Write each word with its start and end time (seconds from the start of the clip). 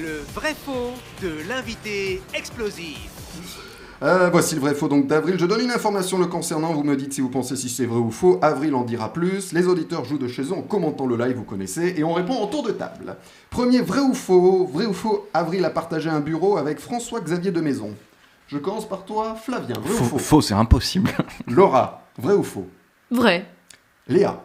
Le 0.00 0.20
vrai 0.34 0.54
faux 0.54 0.92
de 1.22 1.48
l'invité 1.48 2.22
explosif. 2.34 3.10
Euh, 4.02 4.28
voici 4.30 4.54
le 4.54 4.60
vrai 4.60 4.74
faux 4.74 4.86
donc 4.86 5.08
d'Avril. 5.08 5.36
Je 5.40 5.46
donne 5.46 5.60
une 5.62 5.72
information 5.72 6.18
le 6.18 6.26
concernant, 6.26 6.72
vous 6.72 6.84
me 6.84 6.94
dites 6.94 7.14
si 7.14 7.20
vous 7.20 7.30
pensez 7.30 7.56
si 7.56 7.68
c'est 7.68 7.86
vrai 7.86 7.98
ou 7.98 8.12
faux. 8.12 8.38
Avril 8.42 8.74
en 8.76 8.84
dira 8.84 9.12
plus. 9.12 9.52
Les 9.52 9.66
auditeurs 9.66 10.04
jouent 10.04 10.18
de 10.18 10.28
chez 10.28 10.42
eux 10.42 10.52
en 10.52 10.62
commentant 10.62 11.06
le 11.06 11.16
live, 11.16 11.36
vous 11.36 11.42
connaissez, 11.42 11.94
et 11.96 12.04
on 12.04 12.12
répond 12.12 12.34
en 12.34 12.46
tour 12.46 12.62
de 12.62 12.70
table. 12.70 13.16
Premier 13.50 13.80
vrai 13.80 14.00
ou 14.00 14.14
faux 14.14 14.66
Vrai 14.72 14.86
ou 14.86 14.92
faux 14.92 15.26
Avril 15.34 15.64
a 15.64 15.70
partagé 15.70 16.08
un 16.08 16.20
bureau 16.20 16.58
avec 16.58 16.78
François-Xavier 16.78 17.50
de 17.50 17.60
Maison. 17.60 17.90
Je 18.46 18.58
commence 18.58 18.88
par 18.88 19.04
toi, 19.04 19.34
Flavien. 19.34 19.74
Vrai 19.80 19.90
Faux, 19.94 20.04
ou 20.04 20.08
faux 20.10 20.18
faux, 20.18 20.40
c'est 20.42 20.54
impossible. 20.54 21.10
Laura, 21.48 22.02
vrai 22.18 22.34
ou 22.34 22.44
faux 22.44 22.68
Vrai. 23.10 23.46
Léa, 24.06 24.42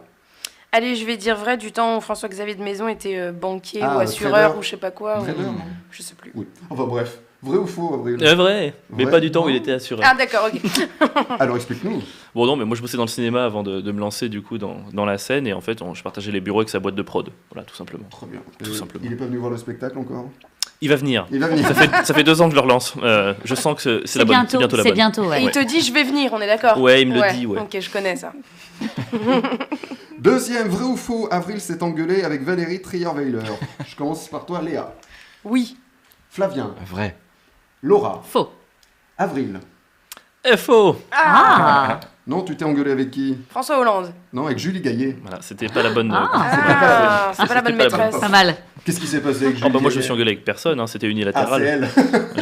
Allez, 0.76 0.96
je 0.96 1.04
vais 1.06 1.16
dire 1.16 1.36
vrai 1.36 1.56
du 1.56 1.70
temps 1.70 1.96
où 1.96 2.00
François-Xavier 2.00 2.56
de 2.56 2.62
Maison 2.64 2.88
était 2.88 3.16
euh, 3.16 3.30
banquier 3.30 3.80
Ah, 3.80 3.94
ou 3.94 3.98
euh, 4.00 4.02
assureur 4.02 4.32
trader. 4.50 4.58
ou 4.58 4.62
je 4.64 4.68
sais 4.70 4.76
pas 4.76 4.90
quoi. 4.90 5.14
Trader, 5.18 5.34
Je 5.92 6.02
sais 6.02 6.16
plus. 6.16 6.32
oui. 6.34 6.48
Enfin 6.68 6.82
bref, 6.84 7.20
vrai 7.44 7.58
ou 7.58 7.66
faux 7.66 7.94
Avril 7.94 8.18
Euh, 8.22 8.34
vrai, 8.34 8.74
mais 8.90 9.06
pas 9.06 9.20
du 9.20 9.30
temps 9.30 9.44
où 9.44 9.48
il 9.48 9.56
était 9.56 9.72
assuré. 9.72 10.02
Ah 10.04 10.14
d'accord, 10.16 10.48
ok. 10.52 10.60
Alors 11.40 11.56
explique-nous. 11.56 12.02
Bon 12.34 12.46
non, 12.46 12.56
mais 12.56 12.64
moi 12.64 12.76
je 12.76 12.82
bossais 12.82 12.96
dans 12.96 13.04
le 13.04 13.08
cinéma 13.08 13.44
avant 13.44 13.62
de, 13.62 13.80
de 13.80 13.92
me 13.92 14.00
lancer 14.00 14.28
du 14.28 14.42
coup 14.42 14.58
dans, 14.58 14.76
dans 14.92 15.04
la 15.04 15.18
scène 15.18 15.46
et 15.46 15.52
en 15.52 15.60
fait 15.60 15.82
on- 15.82 15.94
je 15.94 16.02
partageais 16.02 16.32
les 16.32 16.40
bureaux 16.40 16.60
avec 16.60 16.68
sa 16.70 16.80
boîte 16.80 16.94
de 16.94 17.02
prod. 17.02 17.28
Voilà, 17.52 17.64
tout 17.66 17.76
simplement. 17.76 18.04
Très 18.10 18.26
bien. 18.26 18.40
Tout 18.62 18.70
Euh, 18.70 18.74
simplement. 18.74 19.04
Il 19.06 19.12
est 19.12 19.16
pas 19.16 19.26
venu 19.26 19.36
voir 19.36 19.50
le 19.50 19.56
spectacle 19.58 19.98
encore 19.98 20.28
Il 20.80 20.88
va 20.88 20.96
venir. 20.96 21.26
Il 21.30 21.38
va 21.38 21.48
venir. 21.48 21.66
Ça 21.66 21.74
fait, 21.74 22.04
ça 22.04 22.14
fait 22.14 22.24
deux 22.24 22.40
ans 22.40 22.46
que 22.46 22.50
je 22.50 22.56
le 22.56 22.62
relance. 22.62 22.94
Euh, 23.02 23.34
je 23.44 23.54
sens 23.54 23.80
que 23.82 24.02
c'est- 24.06 24.18
la 24.18 24.24
bonne. 24.24 24.34
bientôt, 24.36 24.50
C'est 24.50 24.58
bientôt 24.58 24.76
la 24.76 24.82
bonne. 24.84 24.92
bientôt, 24.94 25.24
ouais. 25.28 25.42
il 25.44 25.50
te 25.50 25.64
dit 25.64 25.80
je 25.80 25.92
vais 25.92 26.02
venir, 26.04 26.32
on 26.32 26.40
est 26.40 26.46
d'accord 26.46 26.80
Ouais, 26.80 27.02
il 27.02 27.08
me 27.08 27.14
le 27.14 27.32
dit, 27.34 27.46
ouais. 27.46 27.60
Ok, 27.60 27.78
je 27.80 27.90
connais 27.90 28.16
ça. 28.16 28.32
Deuxième, 30.18 30.68
vrai 30.68 30.84
ou 30.84 30.96
faux 30.96 31.28
Avril 31.30 31.60
s'est 31.60 31.82
engueulé 31.82 32.22
avec 32.22 32.42
Valérie 32.42 32.80
Trierweiler. 32.80 33.40
Je 33.86 33.94
commence 33.96 34.28
par 34.28 34.46
toi, 34.46 34.62
Léa. 34.62 34.94
Oui. 35.44 35.76
Flavien, 36.30 36.74
Vrai. 36.86 37.16
Laura, 37.84 38.22
Faux. 38.26 38.50
Avril. 39.18 39.60
Eh, 40.42 40.56
faux 40.56 40.96
Ah, 41.12 42.00
Non, 42.26 42.40
tu 42.42 42.56
t'es 42.56 42.64
engueulé 42.64 42.90
avec 42.92 43.10
qui? 43.10 43.36
François 43.50 43.78
Hollande. 43.78 44.10
Non, 44.32 44.46
avec 44.46 44.58
Julie 44.58 44.80
Gaillet. 44.80 45.18
Voilà, 45.20 45.42
c'était 45.42 45.68
pas 45.68 45.82
la 45.82 45.90
bonne. 45.90 46.10
Ah. 46.10 46.30
Ah, 46.32 47.32
c'est 47.34 47.46
pas 47.46 47.54
la 47.56 47.60
bonne 47.60 47.72
C'était 47.78 47.88
pas 47.90 47.98
la 47.98 48.04
maîtresse. 48.06 48.20
pas 48.22 48.28
mal. 48.30 48.56
Qu'est-ce 48.86 49.00
qui 49.00 49.06
s'est 49.06 49.20
passé 49.20 49.44
avec 49.44 49.56
Julie 49.56 49.68
Oh 49.68 49.72
bah 49.72 49.80
moi 49.80 49.90
je 49.90 49.98
me 49.98 50.02
suis 50.02 50.12
engueulé 50.12 50.32
avec 50.32 50.44
personne, 50.46 50.80
hein, 50.80 50.86
c'était 50.86 51.06
Ah, 51.06 51.08
c'est 51.08 51.12
unilatéral. 51.12 51.62
elle. 51.62 51.88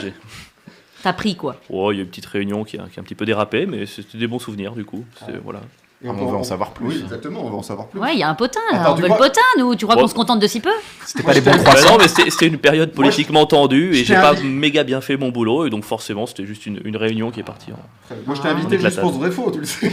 J'ai- 0.01 0.15
T'as 1.03 1.13
pris 1.13 1.35
quoi 1.35 1.57
Oh, 1.69 1.91
il 1.91 1.97
y 1.97 1.99
a 1.99 2.03
eu 2.03 2.05
une 2.05 2.11
petite 2.11 2.27
réunion 2.27 2.63
qui 2.63 2.79
a, 2.79 2.85
qui 2.85 3.01
a 3.01 3.03
un 3.03 3.05
petit 3.05 3.17
peu 3.17 3.25
dérapé, 3.27 3.67
mais 3.67 3.87
c'était 3.87 4.19
des 4.19 4.29
bons 4.29 4.39
souvenirs 4.39 4.75
du 4.75 4.85
coup. 4.85 5.05
C'est- 5.27 5.39
Voilà. 5.43 5.61
Et 6.05 6.09
On 6.09 6.15
veut 6.15 6.37
en 6.37 6.43
savoir 6.43 6.71
plus. 6.73 6.87
Oui, 6.87 7.01
exactement, 7.05 7.45
on 7.45 7.51
veut 7.51 7.57
en 7.57 7.63
savoir 7.63 7.87
plus. 7.87 8.01
Ouais, 8.01 8.15
il 8.15 8.19
y 8.19 8.23
a 8.25 8.29
un 8.29 8.35
potin 8.35 8.59
là. 8.73 8.81
Attends, 8.81 8.93
on 8.93 8.95
tu 8.97 9.03
veut 9.03 9.09
le 9.09 9.15
crois- 9.15 9.27
potin, 9.29 9.41
nous. 9.59 9.75
Tu 9.77 9.87
crois 9.87 9.95
qu'on 9.97 10.09
se 10.09 10.15
contente 10.15 10.41
de 10.41 10.47
si 10.49 10.59
peu? 10.59 10.71
C'était 11.07 11.23
pas 11.23 11.33
les 11.33 11.41
bons 11.41 11.53
Bah 11.53 11.59
croissants. 11.59 11.93
non, 11.93 11.99
mais 12.01 12.09
c'était 12.09 12.47
une 12.49 12.59
période 12.59 12.91
politiquement 12.93 13.47
tendue 13.47 13.91
je 13.95 14.01
et 14.01 14.05
j'ai 14.05 14.15
pas 14.15 14.35
méga 14.43 14.83
bien 14.83 15.01
fait 15.01 15.17
mon 15.17 15.29
boulot 15.31 15.65
et 15.67 15.71
donc 15.71 15.85
forcément 15.85 16.27
c'était 16.27 16.45
juste 16.45 16.67
une, 16.67 16.81
une 16.85 16.97
réunion 16.97 17.31
qui 17.31 17.39
est 17.41 17.45
partie. 17.45 17.71
en-. 17.73 18.15
Moi, 18.27 18.35
je 18.35 18.41
t'ai 18.43 18.49
Ah. 18.49 18.53
invité 18.53 18.77
On 18.79 18.81
juste 18.81 19.01
pour 19.01 19.13
ce 19.13 19.19
vrai 19.19 19.31
faux, 19.31 19.51
tu 19.53 19.61
le 19.61 19.65
sais. 19.65 19.93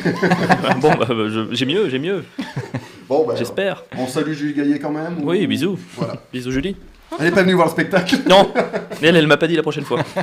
bon, 0.82 0.92
bah, 0.98 1.06
bah, 1.08 1.16
j'ai 1.52 1.66
mieux, 1.66 1.90
j'ai 1.90 2.00
mieux, 2.00 2.24
Bon, 3.08 3.26
bah, 3.28 3.36
j'espère. 3.38 3.84
on 3.98 4.08
salue 4.08 4.34
Julie 4.34 4.54
Gaillet 4.56 4.80
quand 4.80 4.92
même. 4.92 5.20
ou- 5.24 5.30
Oui, 5.30 5.46
bisous. 5.48 5.78
Voilà. 5.96 6.16
Bisous 6.34 6.52
Julie. 6.52 6.76
Elle 7.20 7.28
est 7.28 7.32
pas 7.32 7.42
venue 7.44 7.54
voir 7.54 7.68
le 7.68 7.72
spectacle. 7.72 8.18
Non, 8.28 8.52
mais 9.02 9.08
elle, 9.10 9.16
elle 9.16 9.28
m'a 9.28 9.38
pas 9.38 9.48
dit 9.48 9.56
la 9.56 9.62
prochaine 9.64 9.84
fois. 9.84 10.00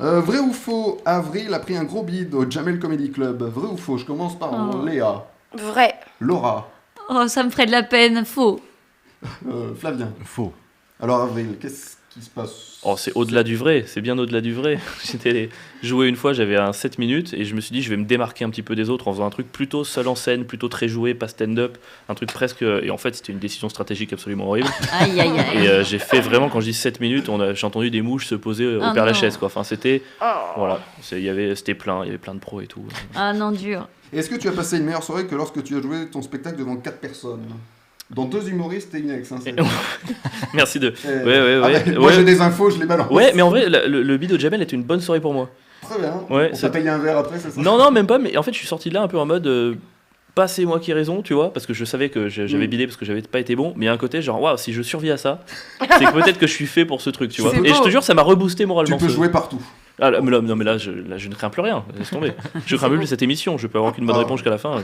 Euh, 0.00 0.20
vrai 0.20 0.38
ou 0.38 0.52
faux 0.52 0.98
Avril 1.04 1.52
a 1.54 1.58
pris 1.58 1.76
un 1.76 1.84
gros 1.84 2.02
bide 2.02 2.34
au 2.34 2.48
Jamel 2.50 2.78
Comedy 2.78 3.10
Club. 3.10 3.42
Vrai 3.42 3.68
ou 3.68 3.76
faux 3.76 3.96
Je 3.98 4.04
commence 4.04 4.38
par 4.38 4.50
Oh. 4.52 4.84
Léa. 4.84 5.24
Vrai. 5.54 5.94
Laura. 6.20 6.68
Oh, 7.08 7.26
ça 7.28 7.42
me 7.44 7.50
ferait 7.50 7.66
de 7.66 7.70
la 7.72 7.82
peine. 7.82 8.24
Faux. 8.24 8.60
euh, 9.48 9.74
Flavien. 9.74 10.10
Faux. 10.24 10.52
Alors, 11.00 11.22
Avril, 11.22 11.56
qu'est-ce 11.60 11.93
qui 12.14 12.22
se 12.24 12.30
passe 12.30 12.78
Oh, 12.86 12.96
c'est 12.98 13.12
au-delà 13.14 13.42
du 13.42 13.56
vrai, 13.56 13.84
c'est 13.86 14.00
bien 14.02 14.18
au-delà 14.18 14.40
du 14.42 14.52
vrai. 14.52 14.78
J'étais 15.10 15.48
jouer 15.82 16.06
une 16.06 16.16
fois, 16.16 16.32
j'avais 16.34 16.56
un 16.56 16.72
7 16.74 16.98
minutes 16.98 17.32
et 17.34 17.44
je 17.44 17.54
me 17.54 17.60
suis 17.60 17.72
dit 17.72 17.80
je 17.82 17.88
vais 17.90 17.96
me 17.96 18.04
démarquer 18.04 18.44
un 18.44 18.50
petit 18.50 18.62
peu 18.62 18.74
des 18.76 18.90
autres 18.90 19.08
en 19.08 19.12
faisant 19.14 19.26
un 19.26 19.30
truc 19.30 19.50
plutôt 19.50 19.84
seul 19.84 20.06
en 20.06 20.14
scène, 20.14 20.44
plutôt 20.44 20.68
très 20.68 20.86
joué, 20.86 21.14
pas 21.14 21.26
stand-up, 21.28 21.78
un 22.08 22.14
truc 22.14 22.30
presque. 22.32 22.62
Et 22.62 22.90
en 22.90 22.98
fait, 22.98 23.14
c'était 23.14 23.32
une 23.32 23.38
décision 23.38 23.68
stratégique 23.70 24.12
absolument 24.12 24.46
horrible. 24.48 24.68
Aïe, 24.92 25.18
aïe, 25.20 25.30
Et 25.54 25.58
aïe. 25.58 25.68
euh, 25.68 25.84
j'ai 25.84 25.98
fait 25.98 26.20
vraiment, 26.20 26.48
quand 26.50 26.60
je 26.60 26.66
dis 26.66 26.74
7 26.74 27.00
minutes, 27.00 27.28
on 27.30 27.40
a- 27.40 27.54
j'ai 27.54 27.66
entendu 27.66 27.90
des 27.90 28.02
mouches 28.02 28.26
se 28.26 28.34
poser 28.34 28.64
euh, 28.64 28.80
Ah 28.82 28.90
au 28.90 28.94
Père 28.94 29.04
non. 29.04 29.10
Lachaise, 29.12 29.36
quoi. 29.38 29.46
Enfin, 29.46 29.64
c'était. 29.64 30.02
Oh. 30.22 30.24
Voilà, 30.58 30.80
c'est- 31.00 31.18
il 31.18 31.24
y 31.24 31.28
avait- 31.30 31.56
c'était 31.56 31.74
plein, 31.74 32.02
il 32.04 32.06
y 32.06 32.08
avait 32.10 32.18
plein 32.18 32.34
de 32.34 32.40
pros 32.40 32.60
et 32.60 32.66
tout. 32.66 32.84
Ah 33.14 33.32
non, 33.32 33.50
dur. 33.50 33.88
Est-ce 34.12 34.28
que 34.28 34.36
tu 34.36 34.46
as 34.46 34.52
passé 34.52 34.76
une 34.76 34.84
meilleure 34.84 35.02
soirée 35.02 35.26
que 35.26 35.34
lorsque 35.34 35.62
tu 35.64 35.74
as 35.76 35.80
joué 35.80 36.06
ton 36.12 36.20
spectacle 36.22 36.58
devant 36.58 36.76
4 36.76 36.98
personnes? 37.00 37.46
Dans 38.14 38.24
deux 38.26 38.48
humoristes 38.48 38.94
et 38.94 38.98
une 38.98 39.10
ex. 39.10 39.30
Hein, 39.32 39.38
c'est- 39.42 39.54
Merci 40.54 40.78
de. 40.78 40.92
Eh, 41.04 41.08
Ouais, 41.08 41.24
ouais, 41.24 41.60
ah 41.62 41.66
ouais. 41.66 41.82
bah, 41.86 41.92
Moi 41.98 42.06
Ouais. 42.08 42.14
j'ai 42.14 42.24
des 42.24 42.40
infos, 42.40 42.70
je 42.70 42.78
les 42.78 42.86
balance. 42.86 43.10
Ouais, 43.10 43.32
mais 43.34 43.42
en 43.42 43.50
vrai, 43.50 43.68
la- 43.68 43.86
le, 43.86 44.02
le 44.02 44.16
bid 44.16 44.32
au 44.32 44.38
Jamel 44.38 44.62
était 44.62 44.76
une 44.76 44.84
bonne 44.84 45.00
soirée 45.00 45.20
pour 45.20 45.32
moi. 45.34 45.50
Très 45.82 45.98
bien. 45.98 46.14
Ouais, 46.30 46.50
on 46.54 46.56
t'a 46.56 46.70
payé 46.70 46.88
un 46.88 46.98
verre 46.98 47.18
après, 47.18 47.38
c'est 47.38 47.50
ça 47.50 47.60
Non, 47.60 47.76
non, 47.76 47.90
même 47.90 48.06
pas, 48.06 48.18
mais 48.18 48.36
en 48.36 48.42
fait, 48.42 48.52
je 48.52 48.58
suis 48.58 48.66
sorti 48.66 48.88
de 48.88 48.94
là 48.94 49.02
un 49.02 49.08
peu 49.08 49.18
en 49.18 49.26
mode. 49.26 49.46
euh, 49.46 49.74
pas 50.34 50.48
c'est 50.48 50.64
moi 50.64 50.80
qui 50.80 50.90
ai 50.90 50.94
raison, 50.94 51.22
tu 51.22 51.32
vois, 51.32 51.52
parce 51.52 51.64
que 51.64 51.72
je 51.74 51.84
savais 51.84 52.08
que 52.08 52.28
j'avais 52.28 52.66
Mm. 52.66 52.70
bidé 52.70 52.86
parce 52.86 52.96
que 52.96 53.04
j'avais 53.04 53.22
pas 53.22 53.38
été 53.38 53.54
bon, 53.54 53.72
mais 53.76 53.86
a 53.86 53.92
un 53.92 53.96
côté 53.96 54.20
genre, 54.20 54.40
waouh, 54.42 54.56
si 54.56 54.72
je 54.72 54.82
survis 54.82 55.12
à 55.12 55.16
ça, 55.16 55.44
c'est 55.78 56.04
que 56.06 56.12
peut-être 56.12 56.38
que 56.38 56.48
je 56.48 56.52
suis 56.52 56.66
fait 56.66 56.84
pour 56.84 57.00
ce 57.00 57.10
truc, 57.10 57.30
tu 57.30 57.40
vois. 57.42 57.52
Et 57.64 57.72
je 57.72 57.80
te 57.80 57.88
jure, 57.88 58.02
ça 58.02 58.14
m'a 58.14 58.22
reboosté 58.22 58.64
Tu 58.64 58.66
moralement. 58.68 58.98
peux 58.98 59.08
ce- 59.08 59.12
jouer 59.14 59.28
partout. 59.28 59.60
Ah, 60.00 60.10
là, 60.10 60.20
mais 60.20 60.30
là, 60.32 60.40
non, 60.40 60.56
mais 60.56 60.64
là 60.64 60.76
je, 60.76 60.90
là, 60.90 61.18
je 61.18 61.28
ne 61.28 61.34
crains 61.34 61.50
plus 61.50 61.62
rien, 61.62 61.84
laisse 61.96 62.10
tomber. 62.10 62.32
Je 62.66 62.74
crains 62.76 62.88
plus 62.88 63.06
cette 63.06 63.22
émission, 63.22 63.58
je 63.58 63.68
peux 63.68 63.78
avoir 63.78 63.92
qu'une 63.94 64.06
bonne 64.06 64.16
Ah. 64.16 64.20
réponse 64.20 64.38
jusqu'à 64.38 64.50
la 64.50 64.58
fin. 64.58 64.82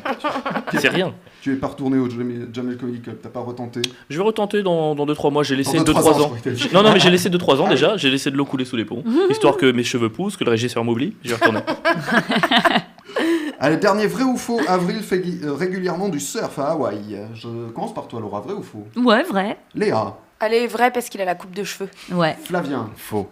C'est 0.79 0.89
rien. 0.89 1.13
Tu 1.43 1.53
es 1.53 1.57
pas 1.57 1.67
retourné 1.67 1.99
au 1.99 2.09
Jamel 2.09 2.77
Comedy 2.79 3.01
Club, 3.01 3.17
t'as 3.21 3.29
pas 3.29 3.41
retenté. 3.41 3.83
Je 4.09 4.17
vais 4.17 4.23
retenter 4.23 4.63
dans 4.63 4.95
2-3 4.95 5.33
mois, 5.33 5.43
j'ai 5.43 5.57
laissé 5.57 5.79
Dans 5.79 5.83
deux, 5.85 5.93
2-3 5.95 6.01
trois 6.01 6.23
ans. 6.23 6.33
Non, 6.73 6.83
non, 6.85 6.93
mais 6.93 7.01
j'ai 7.01 7.11
laissé 7.11 7.29
2-3 7.29 7.61
ans 7.61 7.65
Ah 7.67 7.71
déjà, 7.71 7.97
j'ai 7.97 8.09
laissé 8.11 8.31
de 8.31 8.37
l'eau 8.37 8.45
couler 8.45 8.65
sous 8.65 8.77
les 8.77 8.85
ponts, 8.85 9.03
histoire 9.31 9.57
que 9.57 9.71
mes 9.73 9.83
cheveux 9.85 10.11
poussent, 10.11 10.37
que 10.37 10.45
le 10.45 10.51
régisseur 10.51 10.85
m'oublie, 10.85 11.15
j'y 11.25 11.35
retourné. 11.35 11.61
Allez, 13.59 13.77
dernier 13.77 14.07
vrai 14.07 14.23
ou 14.25 14.37
faux 14.37 14.61
Avril 14.69 15.01
fait 15.03 15.23
euh, 15.45 15.53
régulièrement 15.53 16.09
du 16.09 16.19
surf 16.21 16.59
à 16.59 16.71
Hawaï. 16.71 17.19
Je 17.35 17.69
commence 17.75 17.93
par 17.93 18.09
toi, 18.09 18.19
Laura. 18.21 18.41
Vrai 18.41 18.55
ou 18.55 18.63
faux? 18.63 18.87
Ouais, 18.97 19.23
vrai. 19.23 19.59
Léa. 19.75 20.17
Allez, 20.39 20.67
vrai 20.67 20.91
parce 20.91 21.11
qu'il 21.11 21.21
a 21.21 21.27
la 21.27 21.35
coupe 21.35 21.55
de 21.55 21.63
cheveux. 21.65 21.91
Ouais. 22.11 22.37
Flavien. 22.43 22.89
Faux. 22.97 23.29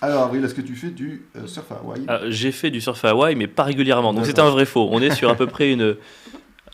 Alors, 0.00 0.24
Avril, 0.24 0.44
est-ce 0.44 0.54
que 0.54 0.60
tu 0.60 0.74
fais 0.76 0.90
du 0.90 1.22
euh, 1.36 1.46
surf 1.46 1.70
à 1.72 1.76
Hawaï? 1.76 2.02
Ah, 2.06 2.20
j'ai 2.28 2.52
fait 2.52 2.70
du 2.70 2.80
surf 2.80 3.04
à 3.04 3.10
Hawaï, 3.10 3.34
mais 3.34 3.46
pas 3.48 3.64
régulièrement, 3.64 4.14
donc 4.14 4.26
c'est 4.26 4.38
un 4.38 4.50
vrai 4.50 4.64
faux. 4.64 4.88
On 4.92 5.00
est 5.02 5.14
sur 5.14 5.28
à 5.28 5.34
peu 5.34 5.46
près 5.48 5.72
une. 5.72 5.96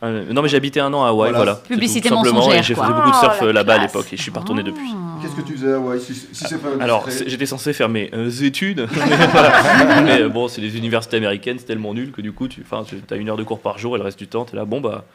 un- 0.02 0.24
Non, 0.32 0.42
mais 0.42 0.48
j'ai 0.48 0.58
habité 0.58 0.80
un 0.80 0.92
an 0.92 1.04
à 1.04 1.08
Hawaï, 1.08 1.30
Voilà. 1.30 1.36
voilà. 1.52 1.60
c'est 1.62 1.68
Publicité 1.74 2.08
tout, 2.10 2.14
simplement, 2.16 2.40
mensongère, 2.40 2.60
Et 2.60 2.62
j'ai 2.62 2.74
fait 2.74 2.80
quoi. 2.80 2.90
beaucoup 2.92 3.10
de 3.10 3.14
surf 3.16 3.38
Oh, 3.40 3.44
la 3.44 3.48
euh, 3.48 3.52
là-bas 3.54 3.72
à 3.74 3.78
classe. 3.78 3.94
l'époque, 3.94 4.12
et 4.12 4.16
je 4.18 4.22
suis 4.22 4.30
pas 4.30 4.40
retourné 4.40 4.62
depuis. 4.62 4.90
Qu'est-ce 5.22 5.34
que 5.36 5.40
tu 5.40 5.54
faisais 5.54 5.72
à 5.72 5.76
Hawaï 5.76 6.00
Si, 6.00 6.14
si 6.14 6.28
c'est 6.44 6.58
pas 6.60 6.68
Alors, 6.80 7.04
indiscret 7.04 7.24
c'est- 7.24 7.30
j'étais 7.30 7.46
censé 7.46 7.72
faire 7.72 7.88
mes 7.88 8.10
euh, 8.12 8.28
études, 8.42 8.86
mais, 8.94 9.16
voilà. 9.32 10.02
Mais, 10.02 10.20
euh, 10.20 10.28
bon, 10.28 10.46
c'est 10.48 10.60
les 10.60 10.76
universités 10.76 11.16
américaines, 11.16 11.56
c'est 11.58 11.64
tellement 11.64 11.94
nul 11.94 12.12
que 12.12 12.20
du 12.20 12.32
coup, 12.32 12.46
tu 12.48 12.62
as 13.10 13.16
une 13.16 13.28
heure 13.30 13.38
de 13.38 13.42
cours 13.44 13.60
par 13.60 13.78
jour 13.78 13.96
et 13.96 13.98
le 13.98 14.04
reste 14.04 14.18
du 14.18 14.26
temps, 14.28 14.44
tu 14.44 14.52
es 14.52 14.56
là, 14.56 14.66
bon, 14.66 14.82
bah, 14.82 15.06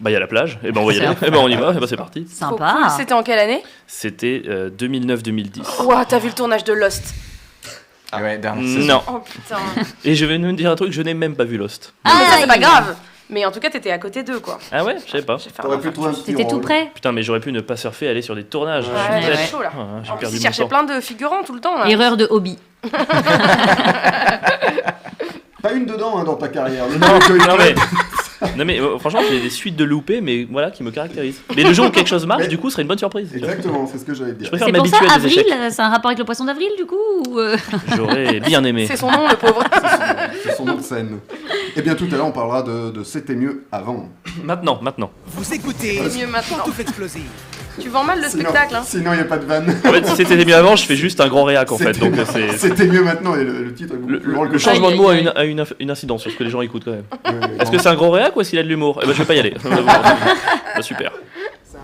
bah, 0.00 0.10
il 0.10 0.12
y 0.12 0.16
a 0.16 0.20
la 0.20 0.26
plage, 0.26 0.58
et 0.64 0.72
ben 0.72 0.80
on 0.80 0.86
va 0.86 0.92
y 0.92 1.00
aller, 1.00 1.14
et 1.26 1.30
ben 1.30 1.38
on 1.38 1.48
y 1.48 1.56
va, 1.56 1.70
et 1.72 1.78
ben 1.80 1.86
c'est 1.86 1.96
parti. 1.96 2.26
Sympa. 2.30 2.74
cool. 2.82 2.90
C'était 2.96 3.12
en 3.14 3.22
quelle 3.22 3.38
année? 3.38 3.62
C'était 3.86 4.42
euh, 4.48 4.70
2009-2010. 4.70 5.84
Ouah, 5.84 6.04
t'as 6.04 6.18
vu 6.18 6.28
le 6.28 6.34
tournage 6.34 6.64
de 6.64 6.72
Lost? 6.72 7.14
Ah 8.12 8.22
ouais, 8.22 8.38
dernière 8.38 8.64
saison. 8.68 8.86
Non, 8.86 9.02
Oh 9.08 9.18
putain. 9.24 9.56
et 10.04 10.14
je 10.14 10.24
vais 10.26 10.38
nous 10.38 10.52
dire 10.52 10.70
un 10.70 10.76
truc, 10.76 10.92
je 10.92 11.02
n'ai 11.02 11.14
même 11.14 11.34
pas 11.36 11.44
vu 11.44 11.56
Lost. 11.56 11.94
Mais 12.04 12.10
ça, 12.10 12.36
c'est 12.40 12.46
pas 12.46 12.58
grave. 12.58 12.94
Mais 13.30 13.44
en 13.46 13.50
tout 13.50 13.58
cas, 13.58 13.70
t'étais 13.70 13.90
à 13.90 13.98
côté 13.98 14.22
d'eux, 14.22 14.38
quoi. 14.38 14.58
Ah 14.70 14.84
ouais, 14.84 14.96
je 15.04 15.10
sais 15.10 15.22
pas. 15.22 15.38
T'aurais 15.38 15.78
pu 15.80 15.88
infarctus. 15.88 15.92
trouver 15.94 16.08
un 16.10 16.12
petit 16.12 16.24
T'étais 16.24 16.44
tout 16.44 16.50
rôle. 16.56 16.60
près 16.60 16.90
Putain, 16.94 17.10
mais 17.10 17.22
j'aurais 17.22 17.40
pu 17.40 17.52
ne 17.52 17.60
pas 17.60 17.76
surfer, 17.76 18.06
aller 18.06 18.20
sur 18.20 18.34
des 18.36 18.44
tournages. 18.44 18.86
Ouais, 18.86 18.92
Je 19.22 19.22
suis 19.22 19.30
Ouais, 19.32 19.46
chaud 19.46 19.62
là. 19.62 19.70
Ah, 19.74 19.80
j'ai 20.04 20.10
En 20.10 20.16
plus, 20.16 20.20
perdu 20.20 20.36
ils 20.36 20.38
mon 20.40 20.42
cherchaient 20.42 20.62
temps. 20.64 20.68
plein 20.68 20.84
de 20.84 21.00
figurants 21.00 21.42
tout 21.42 21.54
le 21.54 21.60
temps. 21.60 21.78
Là. 21.78 21.88
Erreur 21.88 22.16
de 22.18 22.26
hobby. 22.30 22.58
Pas 25.62 25.72
une 25.72 25.86
dedans 25.86 26.18
hein, 26.18 26.24
dans 26.24 26.34
ta 26.36 26.48
carrière. 26.48 26.84
Le 26.86 26.98
Non, 26.98 27.18
non, 27.48 27.56
mais, 27.58 27.74
non 28.56 28.64
mais 28.64 28.80
euh, 28.80 28.98
franchement 28.98 29.20
j'ai 29.28 29.40
des 29.40 29.50
suites 29.50 29.76
de 29.76 29.84
loupés 29.84 30.20
mais 30.20 30.46
voilà 30.50 30.70
qui 30.70 30.82
me 30.82 30.90
caractérisent. 30.90 31.40
Mais 31.56 31.62
le 31.62 31.72
jour 31.72 31.86
où 31.86 31.90
quelque 31.90 32.08
chose 32.08 32.26
marche 32.26 32.42
Mais- 32.42 32.48
du 32.48 32.58
coup 32.58 32.68
ce 32.68 32.74
serait 32.74 32.82
une 32.82 32.88
bonne 32.88 32.98
surprise. 32.98 33.34
Exactement, 33.34 33.86
c'est 33.90 33.98
ce 33.98 34.04
que 34.04 34.14
j'allais 34.14 34.32
dire. 34.32 34.48
préfère 34.50 34.66
C'est 34.68 34.72
pour 34.72 34.86
ça, 34.86 34.96
m'habituer 35.00 35.14
à 35.14 35.18
des 35.18 35.38
avril, 35.38 35.70
c'est 35.72 35.82
un 35.82 35.88
rapport 35.88 36.08
avec 36.10 36.18
le 36.18 36.24
poisson 36.24 36.44
d'avril, 36.44 36.68
du 36.76 36.86
coup 36.86 36.96
ou, 37.28 37.38
euh, 37.38 37.56
J'aurais 37.96 38.40
bien 38.40 38.62
aimé. 38.64 38.86
C'est 38.88 38.96
son 38.96 39.10
nom, 39.10 39.28
le 39.28 39.36
pauvre. 39.36 39.62
C'est 40.42 40.54
son 40.56 40.64
nom 40.64 40.74
de 40.76 40.82
scène. 40.82 41.18
Et 41.76 41.82
bien 41.82 41.94
tout 41.94 42.06
à 42.12 42.16
l'heure, 42.16 42.26
on 42.26 42.32
parlera 42.32 42.62
de, 42.62 42.90
de 42.90 43.02
C'était 43.04 43.34
mieux 43.34 43.64
avant. 43.72 44.08
Maintenant, 44.42 44.78
maintenant. 44.82 45.10
Vous 45.26 45.52
écoutez 45.54 46.00
C'est 46.08 46.20
mieux 46.20 46.26
maintenant. 46.26 46.58
Pantoufle 46.58 46.82
Explosive. 46.82 47.22
Tu 47.80 47.88
vends 47.88 48.04
mal 48.04 48.20
le 48.20 48.28
Sinon- 48.28 48.42
spectacle, 48.42 48.74
hein. 48.76 48.82
Sinon, 48.86 49.12
il 49.12 49.16
n'y 49.16 49.22
a 49.22 49.24
pas 49.24 49.38
de 49.38 49.44
vanne. 49.46 49.68
En 49.84 49.92
fait 49.92 50.06
si 50.06 50.16
c'était 50.16 50.44
mieux 50.44 50.54
avant 50.54 50.76
je 50.76 50.84
fais 50.86 50.96
juste 50.96 51.20
un 51.20 51.28
grand 51.28 51.44
réac 51.44 51.70
en 51.72 51.76
fait. 51.78 51.92
C'était- 51.94 52.10
Donc 52.10 52.26
c'est... 52.32 52.52
C'était 52.56 52.86
mieux 52.86 53.02
maintenant 53.02 53.34
et 53.34 53.44
le, 53.44 53.64
le 53.64 53.74
titre 53.74 53.94
est 53.94 53.96
beaucoup 53.96 54.12
Le, 54.12 54.20
plus 54.20 54.28
le- 54.28 54.34
drôle 54.34 54.48
que 54.48 54.52
le 54.54 54.58
ça. 54.58 54.70
changement 54.70 54.90
de 54.90 54.96
mot 54.96 55.08
a 55.08 55.16
une, 55.16 55.28
a 55.34 55.44
une, 55.80 55.90
incidence 55.90 56.22
sur 56.22 56.30
ce 56.30 56.36
que 56.36 56.44
les 56.44 56.50
gens 56.50 56.60
écoutent 56.60 56.84
quand 56.84 56.92
même. 56.92 57.04
Ouais, 57.42 57.56
Est-ce 57.60 57.70
que 57.70 57.78
c'est 57.78 57.88
un 57.88 57.94
gros 57.96 58.10
réac 58.10 58.36
ou 58.36 58.40
est-ce 58.40 58.50
qu'il 58.50 58.58
a 58.58 58.62
de 58.62 58.68
l'humour? 58.68 59.00
Eh 59.02 59.06
ben 59.06 59.12
je 59.12 59.18
vais 59.18 59.24
pas 59.24 59.34
y 59.34 59.40
aller. 59.40 59.54
Bah, 59.64 60.82
super. 60.82 61.12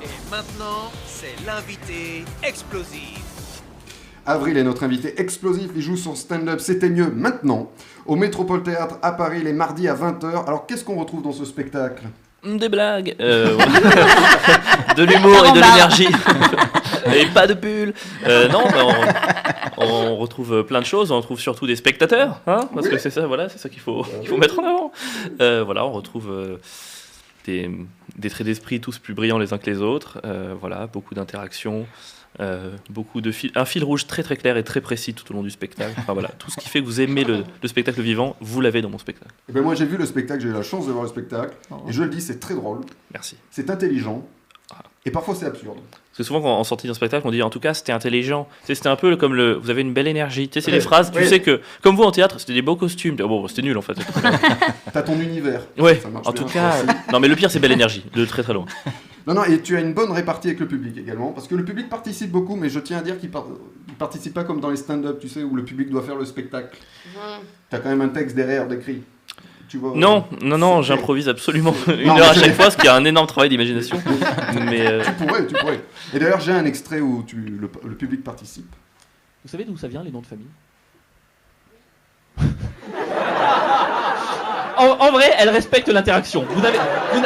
Et 0.03 0.07
maintenant, 0.31 0.91
c'est 1.07 1.35
l'invité 1.47 2.25
explosif. 2.43 3.21
Avril 4.27 4.57
est 4.59 4.65
notre 4.65 4.85
invité 4.85 5.21
explosif. 5.21 5.71
Il 5.77 5.83
joue 5.83 5.97
son 5.97 6.15
stand-up 6.15 6.61
C'était 6.61 6.91
mieux 6.91 7.11
maintenant 7.15 7.71
au 8.07 8.17
Métropole 8.17 8.63
Théâtre 8.63 8.99
à 9.03 9.13
Paris 9.13 9.43
les 9.45 9.53
mardis 9.53 9.89
à 9.89 9.95
20h. 9.95 10.47
Alors, 10.47 10.67
qu'est-ce 10.67 10.85
qu'on 10.85 10.97
retrouve 10.97 11.23
dans 11.23 11.33
ce 11.33 11.45
spectacle? 11.45 12.03
Des 12.43 12.69
blagues, 12.71 13.17
euh, 13.21 13.57
de 14.97 15.03
l'humour 15.03 15.45
et 15.47 15.53
de 15.53 15.61
l'énergie. 15.61 16.09
et 17.15 17.27
pas 17.27 17.47
de 17.47 17.55
bulle. 17.55 17.93
Euh, 18.27 18.49
non, 18.49 18.65
bah, 18.65 18.85
on, 18.85 19.85
on 19.85 20.17
retrouve 20.17 20.65
plein 20.65 20.81
de 20.81 20.87
choses. 20.87 21.11
On 21.11 21.17
retrouve 21.17 21.41
surtout 21.41 21.67
des 21.67 21.77
spectateurs, 21.77 22.41
hein, 22.47 22.61
parce 22.75 22.89
que 22.89 22.99
c'est 22.99 23.11
ça, 23.11 23.27
voilà, 23.27 23.49
c'est 23.49 23.59
ça 23.59 23.69
qu'il 23.69 23.81
faut, 23.81 24.05
qu'il 24.21 24.29
faut 24.29 24.37
mettre 24.37 24.59
en 24.59 24.65
avant. 24.65 24.93
Euh, 25.41 25.63
voilà, 25.65 25.85
on 25.85 25.93
retrouve 25.93 26.31
euh, 26.31 26.57
des, 27.47 27.71
des 28.17 28.31
traits 28.31 28.47
d'esprit 28.47 28.81
tous 28.81 28.99
plus 28.99 29.15
brillants 29.15 29.39
les 29.39 29.53
uns 29.53 29.59
que 29.59 29.71
les 29.71 29.81
autres. 29.81 30.21
Euh, 30.25 30.55
voilà, 30.59 30.87
beaucoup 30.87 31.15
d'interactions. 31.15 31.87
Euh, 32.41 32.71
beaucoup 32.89 33.21
de 33.21 33.31
fil, 33.33 33.53
un 33.55 33.65
fil 33.65 33.85
rouge 33.85 34.07
très 34.07 34.23
très 34.23 34.37
clair 34.37 34.57
et 34.57 34.65
très 34.65 34.81
précis 34.81 35.15
tout 35.15 35.31
au 35.31 35.35
long 35.35 35.43
du 35.43 35.51
spectacle. 35.51 35.93
Enfin 35.99 36.13
voilà, 36.15 36.29
tout 36.39 36.51
ce 36.51 36.57
qui 36.57 36.69
fait 36.69 36.81
que 36.81 36.87
vous 36.87 37.01
aimez 37.01 37.25
le, 37.25 37.45
le 37.63 37.69
spectacle 37.69 38.01
vivant, 38.01 38.37
vous 38.41 38.61
l'avez 38.61 38.83
dans 38.83 38.91
mon 38.91 38.99
spectacle. 38.99 39.31
Eh 39.49 39.53
ben, 39.53 39.63
moi 39.63 39.75
j'ai 39.75 39.87
vu 39.87 39.97
le 39.97 40.07
spectacle, 40.07 40.43
j'ai 40.43 40.49
eu 40.49 40.53
la 40.53 40.63
chance 40.63 40.87
de 40.87 40.93
voir 40.93 41.05
le 41.05 41.11
spectacle, 41.11 41.55
et 41.89 41.93
je 41.93 42.03
le 42.03 42.09
dis, 42.09 42.21
c'est 42.21 42.41
très 42.41 42.55
drôle, 42.55 42.81
Merci. 43.13 43.37
c'est 43.51 43.69
intelligent, 43.71 44.25
Ah. 44.73 44.83
et 45.05 45.11
parfois 45.11 45.35
c'est 45.35 45.47
absurde. 45.47 45.79
Parce 46.13 46.19
que 46.19 46.23
souvent, 46.25 46.41
quand 46.43 46.57
en 46.59 46.65
sortie 46.65 46.89
d'un 46.89 46.95
spectacle, 46.95 47.25
on 47.27 47.31
dit 47.31 47.41
en 47.41 47.51
tout 47.51 47.61
cas 47.61 47.73
c'était 47.73 47.93
intelligent. 47.93 48.49
C'était 48.65 48.89
un 48.89 48.97
peu 48.97 49.17
comme 49.17 49.33
le. 49.33 49.55
Vous 49.55 49.71
avez 49.71 49.81
une 49.83 49.93
belle 49.95 50.09
énergie. 50.09 50.49
Tu 50.49 50.55
sais, 50.55 50.61
c'est 50.61 50.71
Ouais, 50.73 50.79
les 50.79 50.83
phrases. 50.83 51.13
Tu 51.13 51.25
sais 51.25 51.39
que, 51.41 51.61
comme 51.83 51.95
vous 51.95 52.03
en 52.03 52.11
théâtre, 52.11 52.41
c'était 52.41 52.53
des 52.53 52.63
beaux 52.63 52.75
costumes. 52.75 53.17
Oh, 53.23 53.29
Bon, 53.29 53.47
c'était 53.47 53.63
nul 53.63 53.79
en 53.79 53.81
fait. 53.81 53.95
T'as 54.93 55.03
ton 55.03 55.19
univers. 55.21 55.63
Ouais, 55.79 56.01
Ça 56.01 56.09
marche 56.09 56.27
en 56.27 56.33
bien, 56.33 56.43
tout 56.43 56.49
cas. 56.53 56.75
Non, 57.13 57.21
mais 57.21 57.29
le 57.29 57.37
pire, 57.37 57.49
c'est 57.51 57.61
belle 57.61 57.71
énergie. 57.73 58.05
De 58.13 58.25
très 58.25 58.43
très 58.43 58.53
loin. 58.53 58.67
Non, 59.33 59.43
non, 59.43 59.45
et 59.45 59.61
tu 59.61 59.77
as 59.77 59.81
une 59.81 59.93
bonne 59.95 60.11
répartie 60.11 60.49
avec 60.49 60.59
le 60.59 60.67
public 60.67 60.97
également, 60.99 61.31
parce 61.31 61.47
que 61.47 61.55
le 61.55 61.65
public 61.65 61.89
participe 61.89 62.33
beaucoup, 62.33 62.57
mais 62.57 62.69
je 62.69 62.81
tiens 62.81 62.99
à 62.99 63.03
dire 63.03 63.17
qu'il 63.19 63.31
par- 63.31 63.47
il 63.87 63.95
participe 63.95 64.35
pas 64.35 64.43
comme 64.43 64.61
dans 64.61 64.71
les 64.71 64.77
stand-up, 64.77 65.19
tu 65.21 65.29
sais, 65.29 65.45
où 65.45 65.55
le 65.55 65.65
public 65.65 65.89
doit 65.89 66.03
faire 66.03 66.17
le 66.17 66.25
spectacle. 66.25 66.77
T'as 67.69 67.79
quand 67.79 67.91
même 67.91 68.01
un 68.01 68.09
texte 68.09 68.35
derrière 68.35 68.67
d'écrit. 68.67 69.03
Tu 69.69 69.79
vois 69.79 69.93
Non, 69.95 70.25
non, 70.43 70.59
non, 70.59 70.83
c'est- 70.83 70.89
j'improvise 70.89 71.29
absolument 71.29 71.73
une 71.87 72.09
Non, 72.09 72.19
heure 72.19 72.31
à 72.31 72.35
chaque 72.35 72.55
fois, 72.55 72.73
ce 72.73 72.77
qui 72.77 72.89
est 72.89 72.91
un 72.91 73.05
énorme 73.05 73.29
travail 73.29 73.49
d'imagination. 73.51 74.03
Mais. 74.69 74.85
euh, 74.85 75.05
Tu 75.05 75.13
pourrais, 75.25 75.47
tu 75.47 75.55
pourrais. 75.55 75.81
Et 76.13 76.19
d'ailleurs, 76.19 76.41
j'ai 76.41 76.51
un 76.53 76.65
extrait 76.65 76.99
où 77.01 77.23
tu, 77.25 77.37
le, 77.37 77.71
le 77.89 77.95
public 77.95 78.25
participe. 78.25 78.75
Vous 79.45 79.49
savez 79.51 79.65
d'où 79.65 79.77
ça 79.77 79.87
vient 79.87 80.03
les 80.03 80.11
noms 80.11 80.23
de 80.23 80.27
famille? 80.27 80.47
En, 84.77 84.97
en 84.99 85.13
vrai, 85.13 85.31
elle 85.39 85.51
respecte 85.51 85.89
l'interaction. 85.89 86.47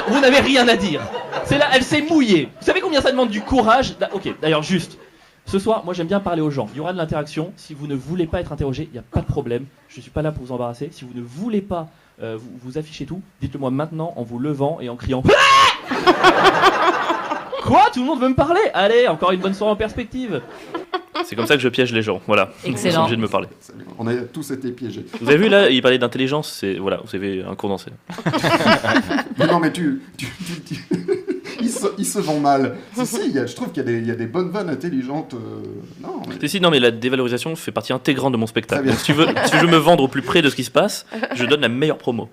Vous 0.08 0.20
n'avez 0.20 0.40
rien 0.40 0.66
à 0.66 0.76
dire. 0.76 1.00
C'est 1.46 1.58
là, 1.58 1.66
elle 1.74 1.82
s'est 1.82 2.02
mouillée. 2.02 2.48
Vous 2.60 2.66
savez 2.66 2.80
combien 2.80 3.00
ça 3.00 3.10
demande 3.10 3.28
du 3.30 3.40
courage 3.40 3.96
d'a- 3.98 4.10
Ok, 4.14 4.28
d'ailleurs, 4.40 4.62
juste. 4.62 4.98
Ce 5.46 5.58
soir, 5.58 5.84
moi 5.84 5.92
j'aime 5.92 6.06
bien 6.06 6.20
parler 6.20 6.40
aux 6.40 6.50
gens. 6.50 6.68
Il 6.74 6.78
y 6.78 6.80
aura 6.80 6.92
de 6.94 6.98
l'interaction. 6.98 7.52
Si 7.56 7.74
vous 7.74 7.86
ne 7.86 7.94
voulez 7.94 8.26
pas 8.26 8.40
être 8.40 8.52
interrogé, 8.52 8.84
il 8.90 8.92
n'y 8.92 8.98
a 8.98 9.02
pas 9.02 9.20
de 9.20 9.26
problème. 9.26 9.66
Je 9.88 9.98
ne 9.98 10.02
suis 10.02 10.10
pas 10.10 10.22
là 10.22 10.32
pour 10.32 10.42
vous 10.44 10.52
embarrasser. 10.52 10.88
Si 10.90 11.04
vous 11.04 11.12
ne 11.14 11.20
voulez 11.22 11.60
pas 11.60 11.88
euh, 12.22 12.38
vous, 12.40 12.48
vous 12.62 12.78
afficher 12.78 13.04
tout, 13.04 13.20
dites-le 13.42 13.60
moi 13.60 13.70
maintenant 13.70 14.14
en 14.16 14.22
vous 14.22 14.38
levant 14.38 14.78
et 14.80 14.88
en 14.88 14.96
criant. 14.96 15.22
Quoi? 17.62 17.82
Tout 17.92 18.00
le 18.00 18.06
monde 18.06 18.20
veut 18.20 18.28
me 18.28 18.34
parler? 18.34 18.60
Allez, 18.72 19.06
encore 19.08 19.32
une 19.32 19.40
bonne 19.40 19.54
soirée 19.54 19.72
en 19.72 19.76
perspective. 19.76 20.40
C'est 21.24 21.36
comme 21.36 21.46
ça 21.46 21.54
que 21.56 21.62
je 21.62 21.68
piège 21.68 21.92
les 21.92 22.02
gens. 22.02 22.20
Voilà. 22.26 22.50
Ils 22.64 22.68
sont 22.76 22.86
Excellent. 22.86 23.00
obligés 23.02 23.16
de 23.16 23.22
me 23.22 23.28
parler. 23.28 23.48
On 23.98 24.06
a 24.06 24.14
tous 24.16 24.50
été 24.50 24.70
piégés. 24.72 25.06
Vous 25.20 25.28
avez 25.28 25.38
vu 25.38 25.48
là, 25.48 25.70
il 25.70 25.80
parlait 25.80 25.96
d'intelligence. 25.98 26.52
C'est 26.60 26.74
voilà, 26.74 27.00
vous 27.04 27.14
avez 27.16 27.42
un 27.42 27.54
condensé. 27.54 27.90
Mais 29.38 29.46
non, 29.46 29.58
mais 29.60 29.72
tu. 29.72 30.02
tu, 30.18 30.26
tu- 30.26 30.60
tu- 30.74 30.84
il, 30.90 31.03
se, 31.84 31.88
il 31.98 32.06
se 32.06 32.18
vend 32.18 32.40
mal. 32.40 32.76
Si, 32.96 33.06
si, 33.06 33.18
il 33.26 33.32
y 33.32 33.38
a- 33.38 33.46
je 33.46 33.54
trouve 33.54 33.68
qu'il 33.68 33.78
y, 33.78 33.80
a 33.80 33.90
des- 33.92 33.98
il 33.98 34.06
y 34.06 34.10
a 34.10 34.14
des 34.14 34.26
bonnes 34.26 34.50
vannes 34.50 34.68
intelligentes. 34.70 35.34
euh, 35.34 35.62
Non, 36.02 36.22
mais. 36.40 36.48
Si, 36.48 36.60
non, 36.60 36.70
mais 36.70 36.80
la 36.80 36.90
dévalorisation 36.90 37.54
fait 37.56 37.72
partie 37.72 37.92
intégrante 37.92 38.32
de 38.32 38.36
mon 38.38 38.46
spectacle. 38.46 38.86
Donc, 38.88 38.96
si 38.98 39.04
tu, 39.04 39.12
veux, 39.12 39.26
si 39.44 39.50
tu 39.52 39.56
veux 39.58 39.66
me 39.68 39.76
vendre 39.76 40.04
au 40.04 40.08
plus 40.08 40.22
près 40.22 40.42
de 40.42 40.48
ce 40.50 40.56
qui 40.56 40.64
se 40.64 40.70
passe, 40.70 41.06
je 41.34 41.44
donne 41.44 41.60
la 41.60 41.68
meilleure 41.68 41.98
promo. 41.98 42.28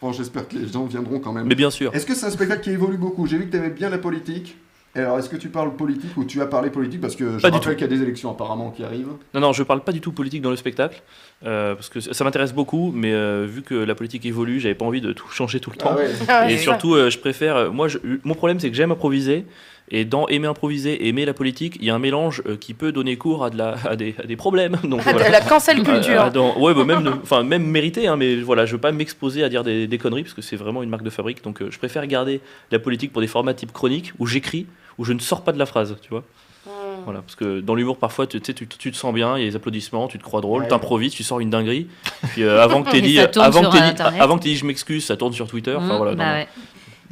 Bon, 0.00 0.12
j'espère 0.12 0.46
que 0.48 0.56
les 0.56 0.68
gens 0.70 0.84
viendront 0.84 1.18
quand 1.18 1.32
même. 1.32 1.46
Mais 1.46 1.54
bien 1.54 1.70
sûr. 1.70 1.94
Est-ce 1.94 2.04
que 2.06 2.14
c'est 2.14 2.26
un 2.26 2.30
spectacle 2.30 2.62
qui 2.62 2.70
évolue 2.70 2.98
beaucoup? 2.98 3.26
J'ai 3.26 3.38
vu 3.38 3.46
que 3.46 3.50
tu 3.52 3.56
aimais 3.56 3.70
bien 3.70 3.88
la 3.88 3.98
politique. 3.98 4.56
Et 4.96 5.00
Alors, 5.00 5.18
est-ce 5.18 5.28
que 5.28 5.36
tu 5.36 5.48
parles 5.48 5.74
politique 5.74 6.16
ou 6.16 6.24
tu 6.24 6.40
as 6.40 6.46
parlé 6.46 6.70
politique 6.70 7.00
Parce 7.00 7.16
que 7.16 7.36
je 7.38 7.42
Pas 7.42 7.50
du 7.50 7.56
rappelle 7.58 7.74
qu'il 7.76 7.82
y 7.90 7.92
a 7.92 7.96
des 7.96 8.02
élections 8.02 8.30
apparemment 8.30 8.70
qui 8.70 8.84
arrivent. 8.84 9.08
Non, 9.34 9.40
non, 9.40 9.52
je 9.52 9.62
parle 9.64 9.80
pas 9.82 9.90
du 9.92 10.00
tout 10.00 10.12
politique 10.12 10.40
dans 10.42 10.50
le 10.50 10.56
spectacle, 10.56 11.02
euh, 11.44 11.74
parce 11.74 11.88
que 11.88 11.98
ça 12.00 12.22
m'intéresse 12.22 12.52
beaucoup, 12.54 12.92
mais 12.94 13.12
euh, 13.12 13.44
vu 13.48 13.62
que 13.62 13.74
la 13.74 13.94
politique 13.96 14.24
évolue, 14.24 14.60
j'avais 14.60 14.76
pas 14.76 14.84
envie 14.84 15.00
de 15.00 15.12
tout 15.12 15.26
changer 15.28 15.58
tout 15.58 15.70
le 15.70 15.76
temps. 15.76 15.96
ouais. 15.96 16.10
Ah, 16.28 16.48
Et 16.48 16.56
surtout, 16.58 16.94
euh, 16.94 17.10
je 17.10 17.18
préfère. 17.18 17.72
moi, 17.72 17.88
je- 17.88 17.98
mon 18.22 18.34
problème, 18.34 18.60
c'est 18.60 18.70
que 18.70 18.76
j'aime 18.76 18.92
improviser. 18.92 19.46
Et 19.90 20.04
dans 20.06 20.26
aimer 20.28 20.46
improviser 20.48 20.94
et 20.94 21.08
aimer 21.08 21.26
la 21.26 21.34
politique, 21.34 21.76
il 21.78 21.84
y 21.84 21.90
a 21.90 21.94
un 21.94 21.98
mélange 21.98 22.42
euh, 22.46 22.56
qui 22.56 22.72
peut 22.72 22.90
donner 22.90 23.16
cours 23.18 23.44
à, 23.44 23.50
de 23.50 23.58
la, 23.58 23.76
à, 23.86 23.96
des, 23.96 24.14
à 24.22 24.26
des 24.26 24.34
problèmes. 24.36 24.78
Donc. 24.84 25.00
Ah, 25.04 25.10
voilà. 25.12 25.26
de 25.28 25.32
la 25.32 25.40
cancel 25.42 25.76
Ah, 25.80 25.84
culture. 25.84 26.20
ah, 26.22 26.30
dans- 26.30 26.58
ouais, 26.58 26.72
bah, 26.72 26.84
même, 26.84 27.06
enfin, 27.22 27.42
même 27.42 27.64
mérité, 27.66 28.06
hein, 28.08 28.16
mais 28.16 28.36
voilà, 28.36 28.64
je 28.64 28.72
veux 28.72 28.80
pas 28.80 28.92
m'exposer 28.92 29.44
à 29.44 29.48
dire 29.50 29.62
des, 29.62 29.86
des 29.86 29.98
conneries 29.98 30.22
parce 30.22 30.34
que 30.34 30.40
c'est 30.42 30.56
vraiment 30.56 30.82
une 30.82 30.88
marque 30.88 31.02
de 31.04 31.10
fabrique. 31.10 31.44
Donc, 31.44 31.60
euh, 31.60 31.68
je 31.70 31.76
préfère 31.78 32.06
garder 32.06 32.40
la 32.72 32.78
politique 32.78 33.12
pour 33.12 33.20
des 33.20 33.28
formats 33.28 33.52
type 33.52 33.72
chronique 33.72 34.12
où 34.18 34.26
j'écris, 34.26 34.66
où 34.96 35.04
je 35.04 35.12
ne 35.12 35.18
sors 35.18 35.44
pas 35.44 35.52
de 35.52 35.58
la 35.58 35.66
phrase, 35.66 35.96
tu 36.00 36.08
vois. 36.08 36.24
Hmm. 36.66 36.70
Voilà, 37.04 37.20
parce 37.20 37.34
que 37.36 37.60
dans 37.60 37.74
l'humour, 37.74 37.98
parfois, 37.98 38.26
tu, 38.26 38.40
tu, 38.40 38.46
sais, 38.46 38.54
tu, 38.54 38.66
tu 38.66 38.90
te 38.90 38.96
sens 38.96 39.12
bien, 39.12 39.36
il 39.36 39.44
y 39.44 39.46
a 39.46 39.50
des 39.50 39.56
applaudissements, 39.56 40.08
tu 40.08 40.16
te 40.16 40.22
crois 40.22 40.40
drôle, 40.40 40.62
Ouais. 40.62 40.68
t'improvises, 40.68 41.12
tu 41.12 41.22
sors 41.22 41.40
une 41.40 41.50
dinguerie. 41.50 41.88
Puis 42.32 42.42
euh, 42.42 42.62
avant 42.62 42.82
que 42.82 42.90
t'aies 42.90 42.98
Et 43.00 43.02
dit, 43.02 43.18
avant 43.20 43.68
que 43.70 43.70
dit, 43.94 44.02
avant 44.18 44.38
que 44.38 44.42
dit 44.44 44.56
je 44.56 44.64
m'excuse, 44.64 45.04
ça 45.04 45.18
tourne 45.18 45.34
sur 45.34 45.46
Twitter. 45.46 45.76
Mmh, 45.78 45.86
voilà, 45.98 46.12
non, 46.12 46.16
bah 46.16 46.24
non. 46.24 46.32
ouais. 46.32 46.48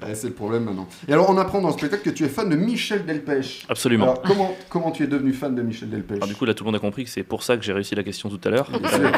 Bah, 0.07 0.15
c'est 0.15 0.27
le 0.29 0.33
problème 0.35 0.65
maintenant. 0.65 0.89
Et 1.09 1.13
alors, 1.13 1.31
on 1.31 1.37
apprend 1.39 1.61
dans 1.61 1.69
le 1.69 1.75
spectacle 1.75 2.03
que 2.03 2.11
tu 2.11 2.25
es 2.25 2.29
fan 2.29 2.49
de 2.49 2.57
Michel 2.57 3.05
Delpech. 3.07 3.65
Absolument. 3.69 4.05
Alors, 4.05 4.23
comment, 4.23 4.55
comment 4.69 4.91
tu 4.91 5.05
es 5.05 5.07
devenu 5.07 5.33
fan 5.33 5.55
de 5.55 5.63
Michel 5.63 5.89
Delpech 5.91 6.17
Alors, 6.19 6.29
du 6.29 6.35
coup, 6.35 6.45
là, 6.45 6.55
tout 6.55 6.65
le 6.65 6.69
monde 6.69 6.77
a 6.77 6.81
compris 6.81 7.05
que 7.05 7.11
c'est 7.11 7.23
pour 7.23 7.43
ça 7.43 7.57
que 7.57 7.63
j'ai 7.65 7.73
réussi 7.73 7.95
la 7.95 8.03
question 8.03 8.29
tout 8.29 8.41
à 8.45 8.51
l'heure. 8.51 8.67
Sûr. 8.89 9.11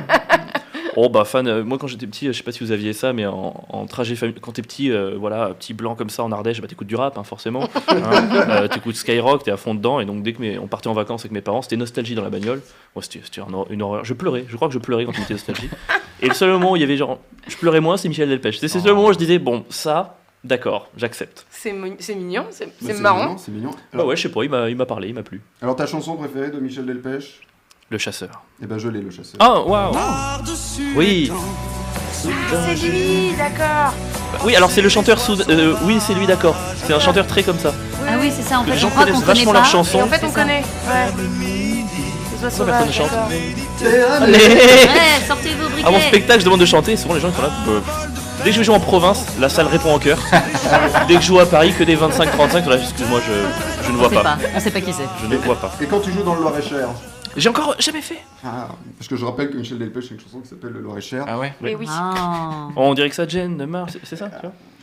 Oh 0.97 1.09
bah 1.09 1.25
fan, 1.25 1.49
euh, 1.49 1.65
moi 1.65 1.77
quand 1.77 1.89
j'étais 1.89 2.07
petit, 2.07 2.29
euh, 2.29 2.33
je 2.33 2.37
sais 2.39 2.45
pas 2.45 2.53
si 2.53 2.63
vous 2.63 2.71
aviez 2.71 2.93
ça, 2.93 3.13
mais 3.13 3.27
en, 3.27 3.65
en 3.69 3.85
trajet 3.87 4.15
famille, 4.15 4.37
quand 4.41 4.53
t'es 4.53 4.63
petit, 4.63 4.93
euh, 4.93 5.17
voilà, 5.19 5.49
petit 5.59 5.75
blanc 5.75 5.97
comme 5.97 6.09
ça 6.09 6.23
en 6.23 6.31
Ardèche, 6.31 6.61
bah 6.61 6.69
t'écoutes 6.69 6.87
du 6.87 6.95
rap, 6.95 7.19
hein, 7.19 7.25
forcément. 7.25 7.65
Hein. 7.89 7.97
Euh, 8.49 8.69
t'écoutes 8.69 8.95
Skyrock, 8.95 9.43
t'es 9.43 9.51
à 9.51 9.57
fond 9.57 9.75
dedans, 9.75 9.99
et 9.99 10.05
donc 10.05 10.23
dès 10.23 10.33
que 10.35 10.41
mes- 10.41 10.57
on 10.57 10.69
partait 10.69 10.87
en 10.87 10.93
vacances 10.93 11.23
avec 11.23 11.33
mes 11.33 11.41
parents, 11.41 11.63
c'était 11.63 11.77
nostalgie 11.77 12.15
dans 12.15 12.23
la 12.23 12.31
bagnole. 12.31 12.61
Moi 12.95 13.03
c'était 13.03 13.21
c'était 13.25 13.41
une 13.71 13.83
horreur. 13.83 14.05
Je 14.05 14.15
pleurais, 14.15 14.45
je 14.49 14.55
crois 14.55 14.69
que 14.69 14.75
je 14.75 14.79
pleurais 14.79 15.05
quand 15.05 15.13
on 15.19 15.23
était 15.23 15.35
nostalgie. 15.35 15.69
Et 16.23 16.29
le 16.29 16.35
seul 16.35 16.51
moment 16.53 16.71
où 16.73 16.77
il 16.77 16.81
y 16.81 16.85
avait 16.85 16.97
genre, 16.97 17.19
je 17.49 17.57
pleurais 17.57 17.81
moins, 17.81 17.97
c'est 17.97 18.09
Michel 18.09 18.29
Delpech. 18.29 18.59
C'est 18.61 18.69
c'est 18.69 18.79
le 18.79 18.85
seul 18.85 18.95
moment 18.95 19.09
où 19.09 19.13
je 19.13 19.19
disais, 19.19 19.41
bon, 19.41 19.65
ça, 19.71 20.19
d'accord, 20.45 20.89
j'accepte. 20.97 21.47
C'est 21.51 21.73
mignon, 21.73 22.45
c'est 22.51 22.69
c'est 22.85 23.01
marrant. 23.01 23.25
mignon, 23.25 23.39
C'est 23.39 23.51
mignon. 23.53 23.71
Bah 23.93 24.05
ouais, 24.05 24.15
je 24.17 24.23
sais 24.23 24.29
pas, 24.29 24.45
il 24.45 24.51
m'a 24.51 24.69
il 24.71 24.77
m'a 24.77 24.87
parlé, 24.87 25.09
il 25.09 25.15
m'a 25.15 25.23
plu. 25.23 25.41
alors, 25.63 25.75
ta 25.77 25.87
chanson 25.87 26.17
préférée 26.17 26.51
de 26.51 26.61
Michel 26.61 26.87
Delpech? 26.87 27.41
Le 27.91 27.99
chasseur. 27.99 28.43
Eh 28.63 28.67
ben, 28.67 28.79
je 28.79 28.89
l'ai, 28.89 29.01
le 29.01 29.11
chasseur. 29.11 29.35
Ah, 29.41 29.61
waouh 29.61 29.95
Oui 30.97 31.31
Ah, 31.31 32.25
c'est 32.67 32.75
lui, 32.89 33.33
d'accord. 33.37 33.93
Oui, 34.45 34.57
alors 34.57 34.71
c'est 34.71 34.81
le 34.81 34.89
chanteur 34.89 35.21
sous. 35.21 35.39
euh, 35.51 35.75
oui, 35.85 35.99
c'est 36.01 36.15
lui, 36.15 36.27
d'accord. 36.27 36.57
C'est 36.87 36.95
un 36.95 36.99
chanteur 36.99 37.27
très 37.27 37.43
comme 37.43 37.59
ça. 37.59 37.73
Ah 38.09 38.13
oui, 38.21 38.33
c'est 38.35 38.43
ça. 38.43 38.59
En 38.59 38.63
Que 38.65 38.69
les 38.71 38.73
fait, 38.75 38.79
gens 38.81 38.91
on 38.95 38.99
connaissent 38.99 39.23
vachement 39.23 39.53
leurs 39.53 39.65
chansons. 39.67 40.01
En 40.01 40.07
fait, 40.07 40.25
on 40.25 40.31
ça. 40.31 40.41
connaît. 40.41 40.63
Ouais. 40.89 41.13
C'est 42.41 42.51
soit 42.51 42.67
personne 42.67 42.93
sauvage, 42.93 42.95
chante. 42.95 43.11
Allez 44.23 44.37
Ouais, 44.37 45.27
sortez 45.27 45.51
vos 45.61 45.69
briquets. 45.69 45.87
À 45.87 45.91
mon 45.91 46.01
spectacle, 46.01 46.41
je 46.41 46.45
demande 46.47 46.61
de 46.61 46.67
chanter, 46.67 46.97
souvent 46.97 47.15
les 47.15 47.21
gens 47.21 47.29
ils 47.29 47.35
sont 47.35 47.43
là. 47.43 47.51
Dès 48.45 48.51
que 48.51 48.57
je 48.57 48.63
joue 48.63 48.73
en 48.73 48.81
province, 48.81 49.25
la 49.41 49.49
salle 49.49 49.67
répond 49.69 49.95
en 49.95 49.99
chœur. 49.99 50.19
Dès 51.09 51.15
que 51.17 51.21
je 51.23 51.27
joue 51.29 51.41
à 51.41 51.47
Paris, 51.47 51.73
que 51.79 51.83
des 51.85 51.97
25-35, 51.97 52.69
là, 52.69 52.77
excuse-moi, 52.77 53.21
je, 53.27 53.87
je 53.87 53.91
ne 53.93 53.97
vois 53.97 54.11
pas. 54.11 54.23
pas. 54.23 54.39
On 54.55 54.61
sait 54.61 54.71
pas 54.71 54.81
qui 54.83 54.93
c'est. 54.93 55.05
Je 55.23 55.27
ne 55.27 55.37
vois 55.39 55.57
pas. 55.57 55.73
Et 55.81 55.87
quand 55.87 56.01
tu 56.01 56.13
joues 56.13 56.23
dans 56.23 56.35
le 56.35 56.43
Loir-et-Cher 56.43 56.89
J'ai 57.37 57.49
encore 57.49 57.75
jamais 57.79 58.03
fait. 58.03 58.19
ah, 58.45 58.69
Parce 58.99 59.09
que 59.09 59.17
je 59.17 59.25
rappelle 59.25 59.51
que 59.51 59.57
Michel 59.57 59.79
Delpech 59.79 60.11
a 60.11 60.15
une 60.15 60.21
chanson 60.21 60.41
qui 60.41 60.49
s'appelle 60.49 60.73
Le 60.73 60.81
Loir-et-Cher. 60.81 61.25
Ah 61.27 61.39
ouais 61.39 61.55
Mais 61.63 61.75
oui. 61.75 61.87
Ah. 61.89 62.69
On 62.77 62.93
dirait 62.93 63.09
que 63.09 63.15
ça 63.17 63.27
gêne 63.27 63.57
de 63.57 63.65
marre, 63.65 63.87
c'est- 64.05 64.15
ça 64.17 64.29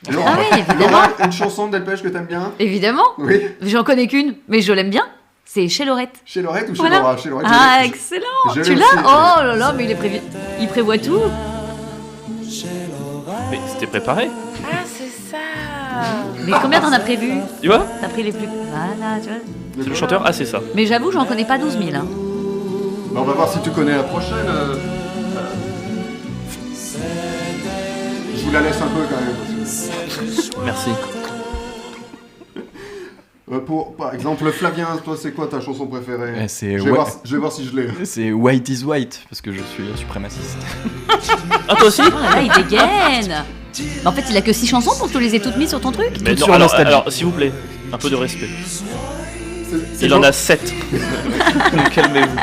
Et 0.10 0.12
Laurent, 0.12 0.26
Ah 0.34 0.38
oui, 0.40 0.60
évidemment. 0.60 0.90
Laurent, 0.92 1.08
une 1.24 1.32
chanson 1.32 1.68
de 1.68 1.78
Delpech 1.78 2.02
que 2.02 2.08
t'aimes 2.08 2.26
bien 2.26 2.52
Évidemment. 2.58 3.06
Oui 3.20 3.42
J'en 3.62 3.84
connais 3.84 4.08
qu'une, 4.08 4.36
mais 4.48 4.62
je 4.62 4.74
l'aime 4.74 4.90
bien. 4.90 5.04
C'est 5.46 5.68
chez 5.68 5.86
Lorette. 5.86 6.16
Chez 6.26 6.42
Lorette 6.42 6.70
ou 6.70 6.74
chez 6.74 6.80
Voilà. 6.82 7.00
Laura 7.00 7.18
Chez 7.18 7.30
Lorette, 7.30 7.48
Ah, 7.50 7.82
excellent. 7.86 8.56
je 8.56 8.62
Tu 8.62 8.74
l'as. 8.74 8.86
Oh 9.06 9.44
là 9.44 9.56
là, 9.56 9.74
mais 9.78 9.84
il 9.84 9.92
est 9.92 9.96
prévu. 9.96 10.20
Il 10.60 10.68
prévoit 10.68 10.98
tout. 10.98 11.20
C'était 13.82 13.90
préparé, 14.00 14.30
Ah, 14.64 14.84
c'est 14.86 15.10
ça. 15.32 15.38
Mais 16.46 16.52
combien 16.62 16.80
t'en 16.80 16.92
as 16.92 17.00
prévu 17.00 17.32
tu 17.64 17.68
vois 17.68 17.84
T'as 18.00 18.10
pris 18.10 18.22
les 18.22 18.32
plus. 18.32 18.46
Voilà, 18.46 19.20
tu 19.20 19.30
vois. 19.30 19.40
C'est 19.84 19.90
le 19.90 19.96
chanteur, 19.96 20.22
ah 20.24 20.32
c'est 20.32 20.46
ça. 20.46 20.60
Mais 20.76 20.86
j'avoue, 20.86 21.12
j'en 21.12 21.26
connais 21.26 21.46
pas 21.46 21.58
12 21.58 21.80
000. 21.80 21.84
hein. 21.96 22.06
Bah, 23.12 23.22
on 23.22 23.24
va 23.24 23.34
voir 23.34 23.50
si 23.52 23.60
tu 23.62 23.72
connais 23.72 23.96
la 23.98 24.04
prochaine. 24.04 24.36
euh, 24.48 24.76
Je 28.36 28.44
vous 28.46 28.52
la 28.52 28.62
laisse 28.62 28.78
un 28.78 28.88
peu 28.88 29.02
quand 29.10 29.20
même. 29.20 29.66
Merci. 30.64 30.90
Euh, 33.52 33.60
pour, 33.60 33.96
par 33.96 34.14
exemple, 34.14 34.50
Flavien, 34.52 34.88
toi, 35.04 35.18
c'est 35.22 35.32
quoi 35.34 35.48
ta 35.48 35.60
chanson 35.60 35.86
préférée 35.86 36.34
Eh, 36.44 36.48
C'est 36.48 36.78
je, 36.78 36.84
vais 36.84 36.92
voir, 36.92 37.08
je 37.26 37.32
vais 37.34 37.38
voir 37.40 37.52
si 37.52 37.66
je 37.68 37.76
l'ai. 37.76 38.06
c'est 38.06 38.32
White 38.32 38.70
is 38.70 38.84
White, 38.86 39.22
parce 39.30 39.42
que 39.42 39.52
je 39.52 39.60
suis 39.60 39.84
un 39.94 39.98
suprémaciste. 39.98 40.58
Ah 41.68 41.76
toi 41.76 41.88
aussi 41.88 42.02
Oh 42.06 42.12
là 42.12 42.42
il 42.42 42.52
dégaine. 42.64 43.44
Mais 43.78 44.08
en 44.08 44.12
fait, 44.14 44.24
il 44.30 44.38
a 44.38 44.42
que 44.42 44.54
6 44.54 44.68
chansons 44.68 44.92
pour 44.98 45.08
que 45.08 45.14
tu 45.14 45.20
les 45.20 45.36
aies 45.36 45.40
toutes 45.42 45.58
mises 45.58 45.70
sur 45.70 45.82
ton 45.82 45.92
truc. 45.92 46.12
Mais 46.24 46.34
non, 46.36 46.46
sur 46.46 46.54
alors, 46.54 47.12
s'il 47.12 47.26
vous 47.26 47.32
plaît, 47.32 47.52
un 47.92 47.98
peu 47.98 48.10
de 48.10 48.16
respect. 48.16 48.48
Il 50.02 50.14
en 50.14 50.24
a 50.24 50.32
7. 50.32 50.74
Calmez-vous. 51.94 52.38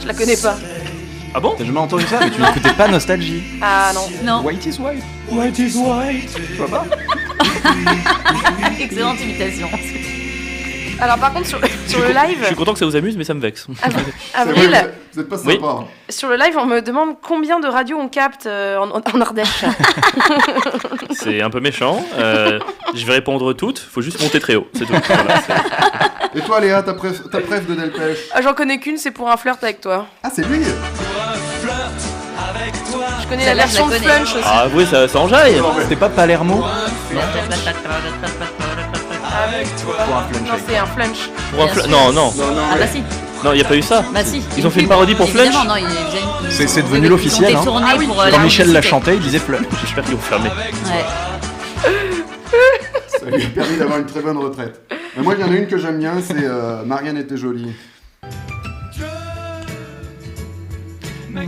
Je 0.00 0.06
la 0.06 0.14
connais 0.14 0.36
pas. 0.36 0.56
Ah 1.34 1.40
bon? 1.40 1.54
T'as 1.58 1.64
jamais 1.64 1.78
entendu 1.78 2.04
ça 2.04 2.20
Mais 2.20 2.30
tu 2.30 2.40
n'écoutais 2.40 2.72
pas 2.72 2.88
Nostalgie. 2.88 3.42
Ah 3.60 3.92
non. 3.94 4.08
Non, 4.24 4.42
White 4.46 4.64
is 4.64 4.78
white. 4.80 5.02
White 5.30 5.58
is 5.58 5.76
white. 5.76 6.30
Tu 6.34 6.54
vois 6.54 6.68
pas? 6.68 6.86
excellente 8.80 9.20
imitation. 9.20 9.68
Alors 10.98 11.18
par 11.18 11.30
contre 11.34 11.46
sur, 11.46 11.58
sur 11.86 11.98
le 12.00 12.06
Je 12.06 12.12
suis 12.12 12.28
live, 12.48 12.54
content 12.56 12.72
que 12.72 12.78
ça 12.78 12.86
vous 12.86 12.96
amuse, 12.96 13.16
mais 13.18 13.24
ça 13.24 13.34
me 13.34 13.40
vexe. 13.40 13.66
C'est 13.82 13.90
vrai, 13.90 14.02
Avril, 14.34 14.68
vous 14.68 14.74
êtes- 14.74 14.94
vous 15.12 15.20
êtes 15.20 15.28
pas 15.28 15.36
Oui. 15.44 15.54
sympa. 15.54 15.84
sur 16.08 16.28
le 16.28 16.36
live 16.36 16.56
on 16.58 16.64
me 16.66 16.80
demande 16.80 17.16
combien 17.22 17.60
de 17.60 17.68
radios 17.68 17.98
on 17.98 18.08
capte 18.08 18.46
euh, 18.46 18.78
en, 18.78 18.90
en 18.90 19.20
Ardèche. 19.20 19.64
C'est 21.10 21.42
un 21.42 21.50
peu 21.50 21.60
méchant. 21.60 22.02
Euh, 22.16 22.58
je 22.94 23.04
vais 23.06 23.12
répondre 23.14 23.52
toutes. 23.52 23.78
Faut 23.78 24.00
juste 24.02 24.20
monter 24.22 24.40
très 24.40 24.54
haut. 24.54 24.68
C'est 24.74 24.86
tout. 24.86 24.92
Voilà, 25.06 25.40
c'est- 25.42 26.38
Et 26.38 26.42
toi, 26.42 26.60
Léa, 26.60 26.82
ta 26.82 26.94
préf, 26.94 27.22
ta 27.30 27.40
préf 27.40 27.66
de 27.66 27.74
Delpech 27.74 28.18
Ah, 28.34 28.40
J'en 28.42 28.54
connais 28.54 28.78
qu'une, 28.78 28.96
c'est 28.98 29.10
pour 29.10 29.30
un 29.30 29.36
flirt 29.36 29.62
avec 29.62 29.80
toi. 29.82 30.06
Ah, 30.22 30.30
c'est 30.34 30.46
lui 30.46 30.60
Je 33.22 33.26
connais 33.28 33.46
la 33.46 33.54
version. 33.54 33.86
Flunch 33.88 34.22
aussi. 34.34 34.44
Ah 34.44 34.66
oui, 34.74 34.86
ça, 34.90 35.08
ça 35.08 35.18
enjaille. 35.18 35.60
C'était 35.82 35.96
pas 35.96 36.08
Palermo. 36.08 36.56
Pour 36.56 36.66
un 36.66 36.70
Non, 40.06 40.22
flunch. 40.30 40.60
c'est 40.68 40.76
un 40.78 40.86
flunch. 40.86 41.30
Pour 41.52 41.64
un 41.64 41.68
fl-. 41.68 41.88
Non, 41.88 42.12
non, 42.12 42.32
Non, 42.36 42.54
non, 42.54 42.62
Ah 42.72 42.76
bah 42.78 42.86
si, 42.90 43.02
non, 43.44 43.52
il 43.52 43.58
y 43.58 43.60
a 43.60 43.64
pas 43.64 43.76
eu 43.76 43.82
ça. 43.82 44.02
bah 44.12 44.20
si. 44.24 44.42
Ils 44.56 44.66
ont 44.66 44.70
fait 44.70 44.80
une 44.80 44.88
parodie 44.88 45.14
pour 45.14 45.26
Évidemment, 45.28 45.60
Flunch 45.62 45.68
non, 45.68 45.76
ils 45.76 45.86
faisaient 46.50 46.62
une- 46.62 46.68
C'est- 46.68 46.82
devenu 46.82 47.00
ils 47.02 47.06
ont 47.06 47.10
l'officiel, 47.10 47.54
hein. 47.54 47.58
détourné 47.58 47.86
Ah 47.90 47.94
oui. 47.98 48.06
pour, 48.06 48.20
euh, 48.20 48.30
Quand 48.30 48.38
la 48.38 48.42
Michel 48.44 48.66
l'a 48.72 48.80
publicité. 48.80 48.88
chanté, 48.88 49.14
il 49.14 49.20
disait 49.20 49.38
flunch. 49.38 49.66
J'espère 49.82 50.04
qu'ils 50.04 50.14
vont 50.14 50.20
fermer. 50.22 50.48
Ouais. 50.48 51.04
Ça 53.08 53.26
lui 53.26 53.44
a 53.44 53.48
permis 53.48 53.76
d'avoir 53.76 53.98
une 53.98 54.06
très 54.06 54.20
bonne 54.20 54.38
retraite. 54.38 54.80
Mais 55.16 55.22
moi, 55.22 55.34
il 55.38 55.40
y 55.40 55.48
en 55.48 55.52
a 55.52 55.56
une 55.56 55.66
que 55.66 55.78
j'aime 55.78 55.98
bien, 55.98 56.12
c'est 56.26 56.34
euh, 56.44 56.82
Marianne 56.84 57.18
était 57.18 57.36
jolie. 57.36 57.72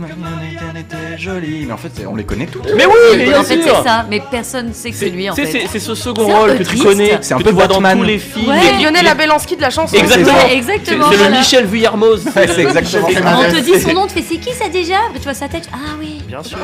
Était 0.05 1.17
jolie. 1.17 1.65
Mais 1.65 1.73
en 1.73 1.77
fait, 1.77 1.91
on 2.09 2.15
les 2.15 2.23
connaît 2.23 2.45
toutes. 2.45 2.67
Mais 2.75 2.85
oui, 2.85 3.23
bien 3.25 3.39
en 3.39 3.43
fait, 3.43 3.61
sûr. 3.61 3.75
c'est 3.77 3.87
ça, 3.89 4.05
mais 4.09 4.21
personne 4.31 4.67
ne 4.69 4.73
sait 4.73 4.91
que 4.91 4.95
c'est 4.97 5.09
lui 5.09 5.29
en 5.29 5.35
C'est- 5.35 5.45
fait. 5.45 5.61
c'est- 5.61 5.67
c'est 5.67 5.79
ce 5.79 5.95
second 5.95 6.25
rôle 6.27 6.57
que 6.57 6.63
tu 6.63 6.77
connais, 6.77 7.17
C'est 7.21 7.33
un 7.33 7.39
peu 7.39 7.51
vois 7.51 7.67
dans 7.67 7.81
tous 7.81 8.03
les 8.03 8.19
films. 8.19 8.53
C'est 8.61 8.81
Lionel 8.83 9.07
Abelansky 9.07 9.55
de 9.55 9.61
la 9.61 9.69
chanson. 9.69 9.95
Exactement. 9.95 11.09
C'est 11.11 11.29
le. 11.29 11.29
Michel 11.37 11.65
Vuillermoz. 11.65 12.23
C'est 12.33 12.59
exactement 12.59 13.07
On 13.39 13.51
te 13.51 13.59
dit 13.59 13.79
son 13.79 13.93
nom, 13.93 14.07
tu 14.07 14.13
fais 14.13 14.21
c'est 14.27 14.37
qui 14.37 14.53
ça 14.53 14.67
déjà 14.69 14.95
Tu 15.13 15.21
vois 15.21 15.33
sa 15.33 15.47
tête 15.47 15.67
Ah 15.73 15.77
oui. 15.99 16.21
Bien 16.27 16.43
sûr. 16.43 16.57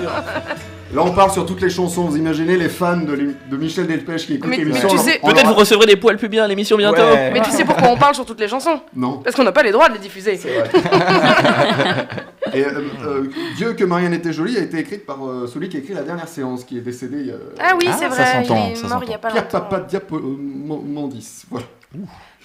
Là, 0.94 1.02
on 1.04 1.12
parle 1.12 1.32
sur 1.32 1.46
toutes 1.46 1.62
les 1.62 1.70
chansons. 1.70 2.04
Vous 2.04 2.16
imaginez 2.16 2.56
les 2.58 2.70
fans 2.70 2.96
de, 2.98 3.58
Michel 3.58 3.88
Delpech 3.88 4.28
qui 4.28 4.36
écoutent 4.36 4.50
Mais- 4.50 4.58
mais 4.60 4.64
l'émission 4.66 4.88
tu 4.88 4.98
sais- 4.98 5.20
Peut-être 5.22 5.44
leur- 5.44 5.48
vous 5.54 5.60
recevrez 5.60 5.86
des 5.88 5.96
poils 5.98 6.16
plus 6.18 6.30
bien 6.30 6.44
à 6.44 6.48
l'émission 6.48 6.78
bientôt. 6.78 7.02
Ouais. 7.02 7.32
Mais 7.34 7.42
tu 7.42 7.52
sais 7.52 7.66
pourquoi 7.66 7.90
on 7.90 7.98
parle 7.98 8.16
sur 8.16 8.26
toutes 8.26 8.40
les 8.40 8.48
chansons 8.48 8.80
Non. 8.96 9.18
Parce 9.24 9.36
qu'on 9.36 9.44
n'a 9.44 9.52
pas 9.52 9.64
les 9.64 9.72
droits 9.72 9.90
de 9.90 9.94
les 9.96 10.00
diffuser. 10.00 10.38
C'est 10.42 10.54
vrai. 10.54 10.70
Et 12.56 12.66
euh, 12.66 12.82
euh, 13.06 13.24
Dieu 13.58 13.74
que 13.74 13.84
Marianne 13.84 14.14
était 14.14 14.32
jolie 14.34 14.58
a 14.58 14.62
été 14.62 14.80
écrite 14.80 15.06
par 15.06 15.26
euh, 15.28 15.48
celui 15.48 15.70
qui 15.70 15.78
a 15.78 15.80
écrit 15.80 15.94
la 15.94 16.04
dernière 16.04 16.28
séance, 16.28 16.64
qui 16.64 16.78
est 16.78 16.82
décédé 16.82 17.18
il 17.20 17.28
y 17.28 17.32
a... 17.32 17.36
Ah 17.60 17.74
oui, 17.78 17.86
Ah, 17.90 17.94
c'est 17.98 18.10
ça 18.10 18.10
vrai, 18.10 18.44
s'entend, 18.44 18.68
il 18.68 18.72
est 18.72 18.76
ça 18.76 18.88
mort 18.88 19.04
il 19.04 19.12
y 19.12 19.14
a 19.14 19.18
pas 19.18 19.30
Pierre 19.32 19.44
longtemps. 19.44 19.60
Papa 19.62 19.80
Diapomandis. 19.82 21.44
Voilà. 21.50 21.66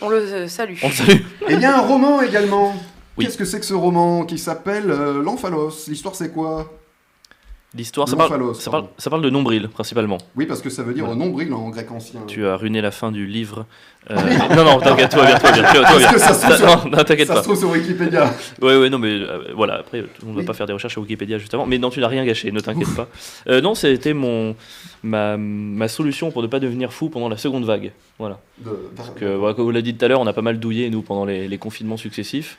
On 0.00 0.08
le 0.08 0.16
euh, 0.16 0.48
salue. 0.48 0.74
On 0.82 0.90
salue. 0.90 1.20
Et 1.48 1.52
il 1.54 1.60
y 1.60 1.64
a 1.64 1.76
un 1.76 1.80
roman 1.80 2.22
également. 2.22 2.74
Oui. 3.16 3.24
Qu'est-ce 3.24 3.36
que 3.38 3.44
c'est 3.44 3.60
que 3.60 3.66
ce 3.66 3.74
roman 3.74 4.24
qui 4.24 4.38
s'appelle 4.38 4.90
euh, 4.90 5.22
L'Amphalos 5.22 5.86
L'histoire 5.88 6.14
c'est 6.14 6.32
quoi? 6.32 6.72
L'histoire, 7.72 8.08
ça 8.08 8.16
parle, 8.16 8.30
ça, 8.56 8.70
parle, 8.70 8.82
pardon. 8.82 8.88
ça 8.98 9.10
parle 9.10 9.22
de 9.22 9.30
nombril 9.30 9.68
principalement. 9.68 10.18
Oui, 10.34 10.44
parce 10.46 10.60
que 10.60 10.70
ça 10.70 10.82
veut 10.82 10.92
dire 10.92 11.06
nombril 11.14 11.52
en 11.52 11.68
grec 11.70 11.88
ancien. 11.92 12.20
Tu 12.26 12.44
as 12.44 12.56
ruiné 12.56 12.80
la 12.80 12.90
fin 12.90 13.12
du 13.12 13.26
livre. 13.26 13.64
Euh, 14.10 14.16
non, 14.56 14.64
non, 14.64 14.80
t'inquiète, 14.80 15.12
toi, 15.12 15.24
bien, 15.24 15.38
toi, 15.38 15.52
bien, 15.52 15.62
toi, 15.72 15.98
bien. 15.98 16.12
que 16.12 16.18
ça 16.18 16.34
se 16.34 16.40
trouve 16.46 16.56
sur- 16.56 16.66
non, 16.90 16.96
Ça 16.98 17.04
pas. 17.04 17.36
se 17.36 17.42
trouve 17.44 17.56
sur 17.58 17.70
Wikipédia. 17.70 18.34
Ouais, 18.60 18.76
ouais, 18.76 18.90
non, 18.90 18.98
mais 18.98 19.10
euh, 19.12 19.52
voilà, 19.54 19.74
après, 19.76 19.98
le 20.00 20.08
monde 20.24 20.34
va 20.34 20.40
Oui. 20.40 20.46
pas 20.46 20.52
faire 20.54 20.66
des 20.66 20.72
recherches 20.72 20.94
sur 20.94 21.02
Wikipédia 21.02 21.38
justement. 21.38 21.64
Mais 21.64 21.78
non, 21.78 21.90
tu 21.90 22.00
n'as 22.00 22.08
rien 22.08 22.24
gâché, 22.24 22.50
ne 22.50 22.58
t'inquiète 22.58 22.92
pas. 22.96 23.06
Euh, 23.48 23.60
non, 23.60 23.76
c'était 23.76 24.14
mon 24.14 24.56
ma, 25.04 25.36
ma 25.36 25.86
solution 25.86 26.32
pour 26.32 26.42
ne 26.42 26.48
pas 26.48 26.58
devenir 26.58 26.92
fou 26.92 27.08
pendant 27.08 27.28
la 27.28 27.36
seconde 27.36 27.64
vague. 27.66 27.92
Voilà. 28.18 28.40
De- 28.58 28.70
Parce 28.96 29.10
que, 29.10 29.36
voilà, 29.36 29.54
comme 29.54 29.66
vous 29.66 29.70
l'a 29.70 29.82
dit 29.82 29.94
tout 29.94 30.04
à 30.04 30.08
l'heure, 30.08 30.20
on 30.20 30.26
a 30.26 30.32
pas 30.32 30.42
mal 30.42 30.58
douillé, 30.58 30.90
nous, 30.90 31.02
pendant 31.02 31.24
les, 31.24 31.46
les 31.46 31.58
confinements 31.58 31.96
successifs. 31.96 32.58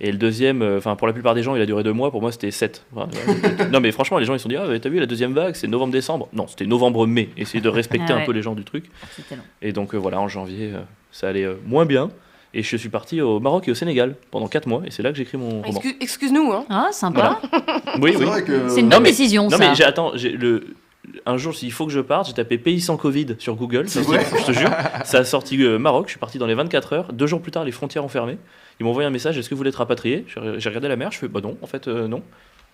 Et 0.00 0.12
le 0.12 0.18
deuxième, 0.18 0.60
euh, 0.62 0.76
enfin, 0.78 0.94
pour 0.94 1.06
la 1.06 1.12
plupart 1.14 1.34
des 1.34 1.42
gens, 1.42 1.56
il 1.56 1.62
a 1.62 1.66
duré 1.66 1.82
deux 1.82 1.92
mois. 1.94 2.10
Pour 2.10 2.20
moi, 2.20 2.30
c'était 2.30 2.50
sept. 2.50 2.84
Voilà. 2.92 3.08
non, 3.72 3.80
mais 3.80 3.92
franchement, 3.92 4.18
les 4.18 4.26
gens, 4.26 4.34
ils 4.34 4.38
se 4.38 4.42
sont 4.42 4.48
dit, 4.48 4.56
ah, 4.56 4.66
mais 4.68 4.78
t'as 4.78 4.90
vu, 4.90 5.00
la 5.00 5.06
deuxième 5.06 5.32
vague, 5.32 5.54
c'est 5.54 5.68
novembre-décembre. 5.68 6.28
Non, 6.34 6.46
c'était 6.46 6.66
novembre-mai. 6.66 7.30
Essayez 7.38 7.62
de 7.62 7.68
respecter 7.70 8.12
Ah 8.12 8.16
un 8.18 8.24
peu 8.26 8.32
les 8.32 8.42
gens 8.42 8.54
du 8.54 8.64
truc. 8.64 8.90
C'était 9.14 9.36
long. 9.36 9.42
Et 9.62 9.72
donc, 9.72 9.94
euh, 9.94 9.98
voilà, 9.98 10.20
en 10.20 10.28
janvier, 10.28 10.72
euh, 10.74 10.80
ça 11.12 11.28
allait 11.28 11.44
euh, 11.44 11.54
moins 11.66 11.86
bien. 11.86 12.10
Et 12.52 12.62
je 12.62 12.76
suis 12.76 12.88
parti 12.88 13.20
au 13.20 13.40
Maroc 13.40 13.68
et 13.68 13.70
au 13.70 13.74
Sénégal 13.74 14.14
pendant 14.30 14.48
quatre 14.48 14.66
mois. 14.66 14.82
Et 14.86 14.90
c'est 14.90 15.02
là 15.02 15.10
que 15.12 15.16
j'écris 15.18 15.36
mon 15.38 15.62
roman. 15.62 15.80
Excuse-nous, 16.00 16.52
hein. 16.52 16.64
Ah, 16.70 16.88
sympa. 16.92 17.40
Oui, 18.00 18.12
C'est 18.12 18.18
oui. 18.18 18.24
vrai 18.24 18.44
que. 18.44 18.68
C'est 18.68 18.80
une 18.80 18.86
Non, 18.88 18.96
bonne 18.96 19.02
mais- 19.02 19.08
décision 19.10 19.44
Non 19.44 19.50
ça. 19.50 19.58
mais 19.58 19.74
j'ai 19.74 19.84
attends, 19.84 20.12
j'ai 20.14 20.30
le 20.30 20.68
un 21.24 21.36
jour 21.36 21.54
s'il 21.54 21.72
faut 21.72 21.86
que 21.86 21.92
je 21.92 22.00
parte, 22.00 22.28
j'ai 22.28 22.34
tapé 22.34 22.58
pays 22.58 22.80
sans 22.80 22.96
Covid 22.96 23.36
sur 23.38 23.56
Google, 23.56 23.88
C'est 23.88 24.02
ça, 24.02 24.08
vrai 24.08 24.26
je 24.38 24.44
te 24.44 24.52
jure. 24.52 24.70
Ça 25.04 25.18
a 25.18 25.24
sorti 25.24 25.62
euh, 25.62 25.78
Maroc, 25.78 26.06
je 26.06 26.10
suis 26.10 26.20
parti 26.20 26.38
dans 26.38 26.46
les 26.46 26.54
24 26.54 26.92
heures, 26.92 27.12
deux 27.12 27.26
jours 27.26 27.40
plus 27.40 27.52
tard 27.52 27.64
les 27.64 27.72
frontières 27.72 28.04
ont 28.04 28.08
fermé. 28.08 28.38
Ils 28.78 28.84
m'ont 28.84 28.90
envoyé 28.90 29.06
un 29.06 29.10
message, 29.10 29.38
est-ce 29.38 29.48
que 29.48 29.54
vous 29.54 29.58
voulez 29.58 29.70
être 29.70 29.76
rapatrié? 29.76 30.26
J'ai 30.26 30.68
regardé 30.68 30.88
la 30.88 30.96
mer, 30.96 31.12
je 31.12 31.18
fais 31.18 31.28
bah 31.28 31.40
non, 31.40 31.56
en 31.62 31.66
fait 31.66 31.88
euh, 31.88 32.08
non. 32.08 32.22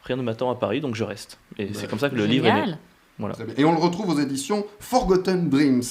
Rien 0.04 0.16
ne 0.16 0.22
m'attend 0.22 0.50
à 0.50 0.56
Paris 0.56 0.80
donc 0.80 0.94
je 0.94 1.04
reste. 1.04 1.38
Et 1.58 1.75
c'est 1.75 1.88
comme 1.88 1.99
ça 1.99 2.11
que 2.11 2.16
le 2.16 2.26
livre 2.26 2.46
est 2.46 2.52
né. 2.52 2.61
Génial. 2.61 2.78
Voilà. 3.18 3.34
Et 3.56 3.64
on 3.64 3.72
le 3.72 3.78
retrouve 3.78 4.08
aux 4.08 4.18
éditions 4.18 4.66
Forgotten 4.80 5.49
Dreams. 5.49 5.82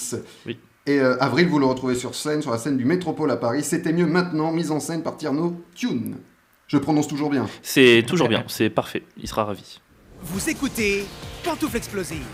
Oui. 0.46 0.58
Et 0.88 1.00
euh, 1.00 1.16
Avril, 1.20 1.48
vous 1.48 1.60
le 1.60 1.66
retrouvez 1.66 1.96
sur 1.96 2.16
scène, 2.16 2.42
sur 2.42 2.52
la 2.52 2.58
scène 2.58 2.76
du 2.76 2.86
Métropole 2.86 3.30
à 3.30 3.38
Paris. 3.38 3.64
C'était 3.64 3.94
mieux 3.94 4.08
maintenant, 4.08 4.52
mise 4.52 4.72
en 4.72 4.80
scène 4.80 5.04
par 5.04 5.16
Tierno 5.16 5.56
Tune. 5.76 6.16
Je 6.68 6.78
prononce 6.78 7.08
toujours 7.08 7.30
bien. 7.30 7.48
C'est 7.62 8.04
toujours 8.08 8.30
bien, 8.30 8.44
c'est 8.48 8.70
parfait, 8.70 9.04
il 9.18 9.28
sera 9.28 9.44
ravi. 9.44 9.80
Vous 10.24 10.50
écoutez 10.52 11.08
Pantoufle 11.44 11.78
Explosive. 11.78 12.28